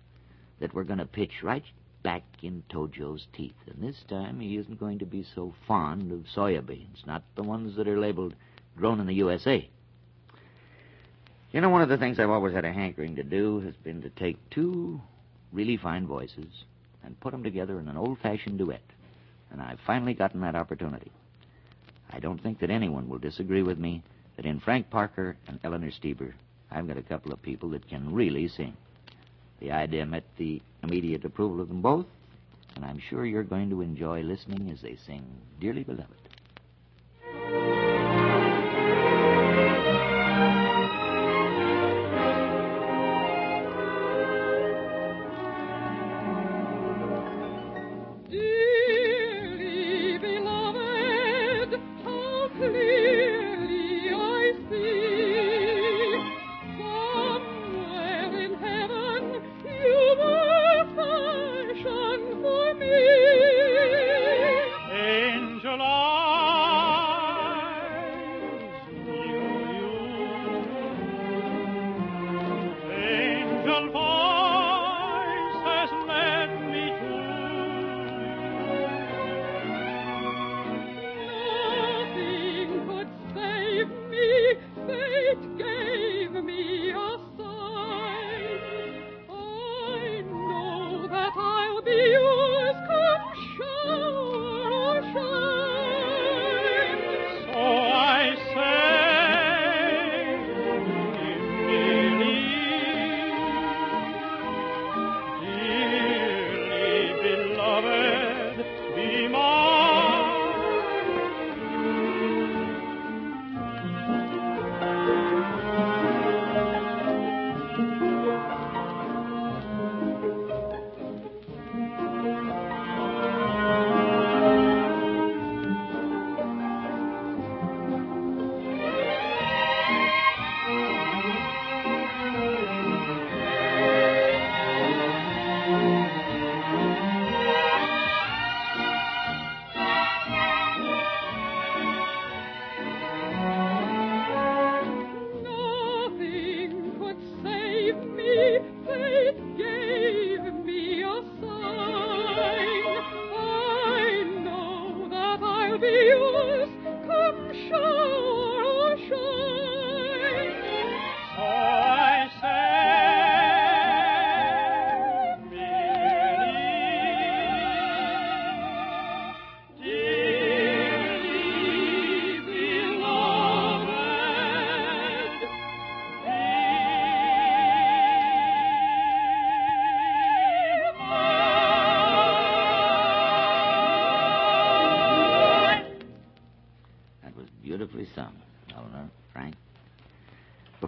that 0.58 0.74
we're 0.74 0.84
going 0.84 0.98
to 0.98 1.06
pitch 1.06 1.42
right 1.42 1.64
back 2.02 2.22
in 2.42 2.62
Tojo's 2.70 3.26
teeth. 3.32 3.54
And 3.66 3.82
this 3.82 4.02
time 4.08 4.40
he 4.40 4.56
isn't 4.56 4.80
going 4.80 4.98
to 5.00 5.06
be 5.06 5.24
so 5.34 5.54
fond 5.66 6.12
of 6.12 6.24
soya 6.34 6.64
beans, 6.64 7.02
not 7.06 7.22
the 7.34 7.42
ones 7.42 7.76
that 7.76 7.88
are 7.88 7.98
labeled 7.98 8.34
grown 8.76 9.00
in 9.00 9.06
the 9.06 9.14
USA. 9.14 9.68
You 11.50 11.60
know, 11.60 11.70
one 11.70 11.82
of 11.82 11.88
the 11.88 11.96
things 11.96 12.18
I've 12.18 12.30
always 12.30 12.54
had 12.54 12.64
a 12.64 12.72
hankering 12.72 13.16
to 13.16 13.22
do 13.22 13.60
has 13.60 13.74
been 13.76 14.02
to 14.02 14.10
take 14.10 14.36
two 14.50 15.00
really 15.52 15.76
fine 15.76 16.06
voices 16.06 16.64
and 17.02 17.18
put 17.20 17.32
them 17.32 17.42
together 17.42 17.78
in 17.80 17.88
an 17.88 17.96
old 17.96 18.18
fashioned 18.18 18.58
duet. 18.58 18.82
And 19.50 19.62
I've 19.62 19.80
finally 19.86 20.14
gotten 20.14 20.42
that 20.42 20.54
opportunity. 20.54 21.10
I 22.10 22.20
don't 22.20 22.42
think 22.42 22.60
that 22.60 22.70
anyone 22.70 23.08
will 23.08 23.18
disagree 23.18 23.62
with 23.62 23.78
me 23.78 24.02
that 24.36 24.46
in 24.46 24.60
Frank 24.60 24.90
Parker 24.90 25.36
and 25.46 25.58
Eleanor 25.64 25.90
Steber, 25.90 26.32
I've 26.70 26.86
got 26.86 26.98
a 26.98 27.02
couple 27.02 27.32
of 27.32 27.42
people 27.42 27.70
that 27.70 27.88
can 27.88 28.12
really 28.14 28.48
sing. 28.48 28.76
The 29.60 29.72
idea 29.72 30.06
met 30.06 30.24
the 30.36 30.62
immediate 30.82 31.24
approval 31.24 31.60
of 31.60 31.68
them 31.68 31.82
both, 31.82 32.06
and 32.76 32.84
I'm 32.84 32.98
sure 32.98 33.26
you're 33.26 33.42
going 33.42 33.70
to 33.70 33.80
enjoy 33.82 34.22
listening 34.22 34.70
as 34.70 34.80
they 34.80 34.96
sing 34.96 35.24
Dearly 35.60 35.84
Beloved. 35.84 37.77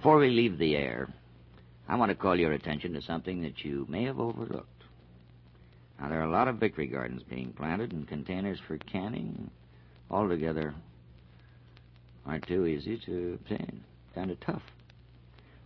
Before 0.01 0.17
we 0.17 0.31
leave 0.31 0.57
the 0.57 0.77
air, 0.77 1.11
I 1.87 1.95
want 1.95 2.09
to 2.09 2.15
call 2.15 2.35
your 2.35 2.53
attention 2.53 2.95
to 2.95 3.03
something 3.03 3.43
that 3.43 3.67
you 3.67 3.85
may 3.87 4.05
have 4.05 4.19
overlooked. 4.19 4.85
Now, 6.01 6.09
there 6.09 6.21
are 6.21 6.25
a 6.25 6.31
lot 6.31 6.49
of 6.49 6.57
victory 6.57 6.87
gardens 6.87 7.23
being 7.23 7.53
planted 7.53 7.93
and 7.93 8.09
containers 8.09 8.59
for 8.67 8.79
canning. 8.79 9.51
Altogether, 10.11 10.73
aren't 12.25 12.47
too 12.47 12.65
easy 12.65 12.97
to 13.05 13.39
obtain. 13.43 13.85
Kind 14.15 14.31
of 14.31 14.41
tough. 14.41 14.63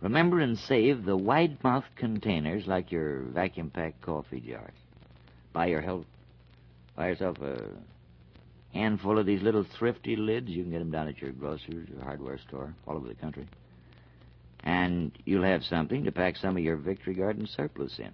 Remember 0.01 0.41
and 0.41 0.59
save 0.59 1.05
the 1.05 1.15
wide-mouthed 1.15 1.95
containers 1.95 2.67
like 2.67 2.91
your 2.91 3.19
vacuum-packed 3.21 4.01
coffee 4.01 4.41
jars. 4.41 4.75
Buy 5.53 5.67
your 5.67 5.79
help. 5.79 6.05
Buy 6.97 7.07
yourself 7.07 7.37
a 7.39 7.69
handful 8.73 9.17
of 9.17 9.25
these 9.25 9.41
little 9.41 9.63
thrifty 9.79 10.17
lids. 10.17 10.49
You 10.49 10.63
can 10.63 10.73
get 10.73 10.79
them 10.79 10.91
down 10.91 11.07
at 11.07 11.21
your 11.21 11.31
grocer's 11.31 11.87
or 11.97 12.03
hardware 12.03 12.37
store 12.37 12.73
all 12.85 12.97
over 12.97 13.07
the 13.07 13.15
country. 13.15 13.47
And 14.65 15.11
you'll 15.25 15.43
have 15.43 15.63
something 15.63 16.03
to 16.03 16.11
pack 16.11 16.35
some 16.37 16.57
of 16.57 16.63
your 16.63 16.75
Victory 16.75 17.13
Garden 17.13 17.47
surplus 17.47 17.99
in. 17.99 18.11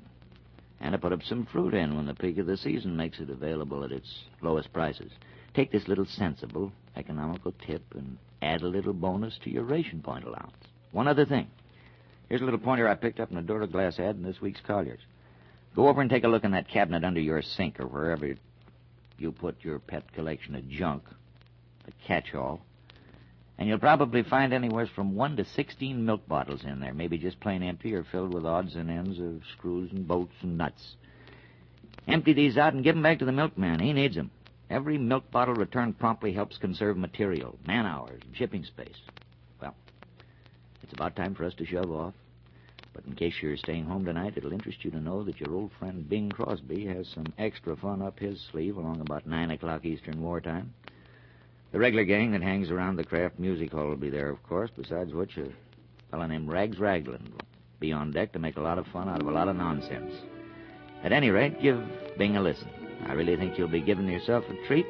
And 0.81 0.91
to 0.91 0.97
put 0.97 1.13
up 1.13 1.23
some 1.23 1.45
fruit 1.45 1.73
in 1.73 1.95
when 1.95 2.05
the 2.05 2.13
peak 2.13 2.37
of 2.37 2.47
the 2.47 2.57
season 2.57 2.97
makes 2.97 3.19
it 3.19 3.29
available 3.29 3.83
at 3.83 3.91
its 3.91 4.09
lowest 4.41 4.73
prices. 4.73 5.11
Take 5.53 5.71
this 5.71 5.87
little 5.87 6.05
sensible, 6.05 6.71
economical 6.95 7.53
tip 7.65 7.83
and 7.95 8.17
add 8.41 8.61
a 8.61 8.67
little 8.67 8.93
bonus 8.93 9.37
to 9.43 9.49
your 9.49 9.63
ration 9.63 10.01
point 10.01 10.25
allowance. 10.25 10.55
One 10.91 11.07
other 11.07 11.25
thing. 11.25 11.47
Here's 12.29 12.41
a 12.41 12.45
little 12.45 12.59
pointer 12.59 12.87
I 12.87 12.95
picked 12.95 13.19
up 13.19 13.31
in 13.31 13.37
a 13.37 13.43
Duraglass 13.43 13.99
ad 13.99 14.15
in 14.15 14.23
this 14.23 14.41
week's 14.41 14.61
Collier's. 14.61 15.01
Go 15.75 15.87
over 15.87 16.01
and 16.01 16.09
take 16.09 16.23
a 16.23 16.27
look 16.27 16.43
in 16.43 16.51
that 16.51 16.67
cabinet 16.67 17.03
under 17.03 17.19
your 17.19 17.41
sink 17.41 17.79
or 17.79 17.87
wherever 17.87 18.35
you 19.17 19.31
put 19.31 19.63
your 19.63 19.79
pet 19.79 20.11
collection 20.13 20.55
of 20.55 20.67
junk, 20.67 21.03
the 21.85 21.91
catch-all, 22.05 22.61
and 23.57 23.67
you'll 23.67 23.79
probably 23.79 24.23
find 24.23 24.53
anywhere 24.53 24.87
from 24.87 25.15
one 25.15 25.37
to 25.37 25.45
sixteen 25.45 26.05
milk 26.05 26.27
bottles 26.27 26.63
in 26.63 26.79
there, 26.79 26.93
maybe 26.93 27.17
just 27.17 27.39
plain 27.39 27.63
empty 27.63 27.93
or 27.93 28.03
filled 28.03 28.33
with 28.33 28.45
odds 28.45 28.75
and 28.75 28.89
ends 28.89 29.19
of 29.19 29.41
screws 29.57 29.91
and 29.91 30.07
bolts 30.07 30.35
and 30.41 30.57
nuts. 30.57 30.95
Empty 32.07 32.33
these 32.33 32.57
out 32.57 32.73
and 32.73 32.83
give 32.83 32.95
'em 32.95 33.03
back 33.03 33.19
to 33.19 33.25
the 33.25 33.31
milkman. 33.31 33.79
He 33.79 33.93
needs 33.93 34.17
'em. 34.17 34.31
Every 34.69 34.97
milk 34.97 35.29
bottle 35.31 35.53
returned 35.53 35.99
promptly 35.99 36.31
helps 36.33 36.57
conserve 36.57 36.97
material, 36.97 37.59
man 37.67 37.85
hours, 37.85 38.21
and 38.25 38.35
shipping 38.35 38.63
space. 38.63 39.01
Well, 39.61 39.75
it's 40.81 40.93
about 40.93 41.15
time 41.15 41.35
for 41.35 41.43
us 41.43 41.53
to 41.55 41.65
shove 41.65 41.91
off. 41.91 42.13
But 42.93 43.05
in 43.05 43.15
case 43.15 43.41
you're 43.41 43.55
staying 43.57 43.85
home 43.85 44.03
tonight, 44.03 44.33
it'll 44.35 44.51
interest 44.51 44.83
you 44.83 44.91
to 44.91 44.99
know 44.99 45.23
that 45.23 45.39
your 45.39 45.53
old 45.53 45.71
friend 45.73 46.07
Bing 46.09 46.29
Crosby 46.29 46.85
has 46.85 47.07
some 47.07 47.27
extra 47.37 47.75
fun 47.75 48.01
up 48.01 48.19
his 48.19 48.41
sleeve 48.41 48.77
along 48.77 48.99
about 48.99 49.25
9 49.25 49.51
o'clock 49.51 49.85
Eastern 49.85 50.21
Wartime. 50.21 50.73
The 51.71 51.79
regular 51.79 52.03
gang 52.03 52.31
that 52.31 52.41
hangs 52.41 52.69
around 52.69 52.97
the 52.97 53.03
Kraft 53.03 53.39
Music 53.39 53.71
Hall 53.71 53.87
will 53.87 53.95
be 53.95 54.09
there, 54.09 54.29
of 54.29 54.43
course, 54.43 54.69
besides 54.75 55.13
which 55.13 55.37
a 55.37 55.47
fellow 56.09 56.27
named 56.27 56.49
Rags 56.51 56.79
Ragland 56.79 57.29
will 57.29 57.47
be 57.79 57.93
on 57.93 58.11
deck 58.11 58.33
to 58.33 58.39
make 58.39 58.57
a 58.57 58.61
lot 58.61 58.77
of 58.77 58.85
fun 58.87 59.07
out 59.07 59.21
of 59.21 59.27
a 59.27 59.31
lot 59.31 59.47
of 59.47 59.55
nonsense. 59.55 60.13
At 61.03 61.13
any 61.13 61.29
rate, 61.29 61.61
give 61.61 61.81
Bing 62.17 62.35
a 62.35 62.41
listen. 62.41 62.69
I 63.07 63.13
really 63.13 63.37
think 63.37 63.57
you'll 63.57 63.69
be 63.69 63.81
giving 63.81 64.07
yourself 64.07 64.43
a 64.49 64.67
treat, 64.67 64.85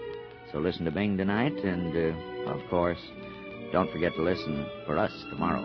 so 0.52 0.58
listen 0.58 0.86
to 0.86 0.92
Bing 0.92 1.18
tonight, 1.18 1.54
and, 1.64 1.96
uh, 1.96 2.50
of 2.52 2.68
course, 2.70 3.00
don't 3.72 3.92
forget 3.92 4.14
to 4.16 4.24
listen 4.24 4.66
for 4.86 4.98
us 4.98 5.12
tomorrow. 5.30 5.64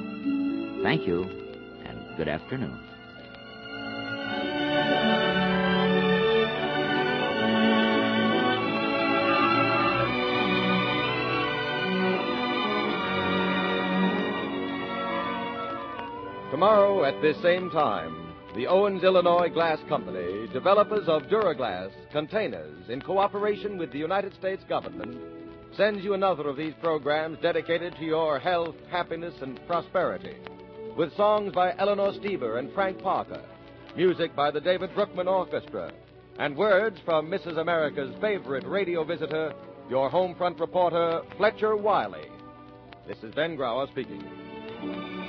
Thank 0.82 1.06
you, 1.06 1.24
and 1.86 2.16
good 2.18 2.28
afternoon. 2.28 2.78
Tomorrow 16.56 17.04
at 17.04 17.20
this 17.20 17.36
same 17.42 17.68
time, 17.68 18.32
the 18.54 18.66
Owens 18.66 19.04
Illinois 19.04 19.50
Glass 19.50 19.78
Company, 19.90 20.48
developers 20.54 21.06
of 21.06 21.24
Duraglass 21.24 21.90
containers 22.10 22.88
in 22.88 23.02
cooperation 23.02 23.76
with 23.76 23.92
the 23.92 23.98
United 23.98 24.32
States 24.32 24.64
government, 24.66 25.18
sends 25.76 26.02
you 26.02 26.14
another 26.14 26.48
of 26.48 26.56
these 26.56 26.72
programs 26.80 27.36
dedicated 27.42 27.94
to 27.96 28.06
your 28.06 28.38
health, 28.38 28.74
happiness, 28.90 29.34
and 29.42 29.60
prosperity. 29.66 30.34
With 30.96 31.14
songs 31.14 31.52
by 31.52 31.74
Eleanor 31.76 32.12
Steber 32.12 32.58
and 32.58 32.72
Frank 32.72 33.02
Parker, 33.02 33.42
music 33.94 34.34
by 34.34 34.50
the 34.50 34.62
David 34.62 34.88
Broekman 34.94 35.26
Orchestra, 35.26 35.92
and 36.38 36.56
words 36.56 36.98
from 37.04 37.30
Mrs. 37.30 37.58
America's 37.58 38.14
favorite 38.22 38.64
radio 38.66 39.04
visitor, 39.04 39.52
your 39.90 40.08
home 40.08 40.34
front 40.36 40.58
reporter, 40.58 41.20
Fletcher 41.36 41.76
Wiley. 41.76 42.30
This 43.06 43.18
is 43.22 43.34
Ben 43.34 43.58
Grauer 43.58 43.90
speaking. 43.90 45.25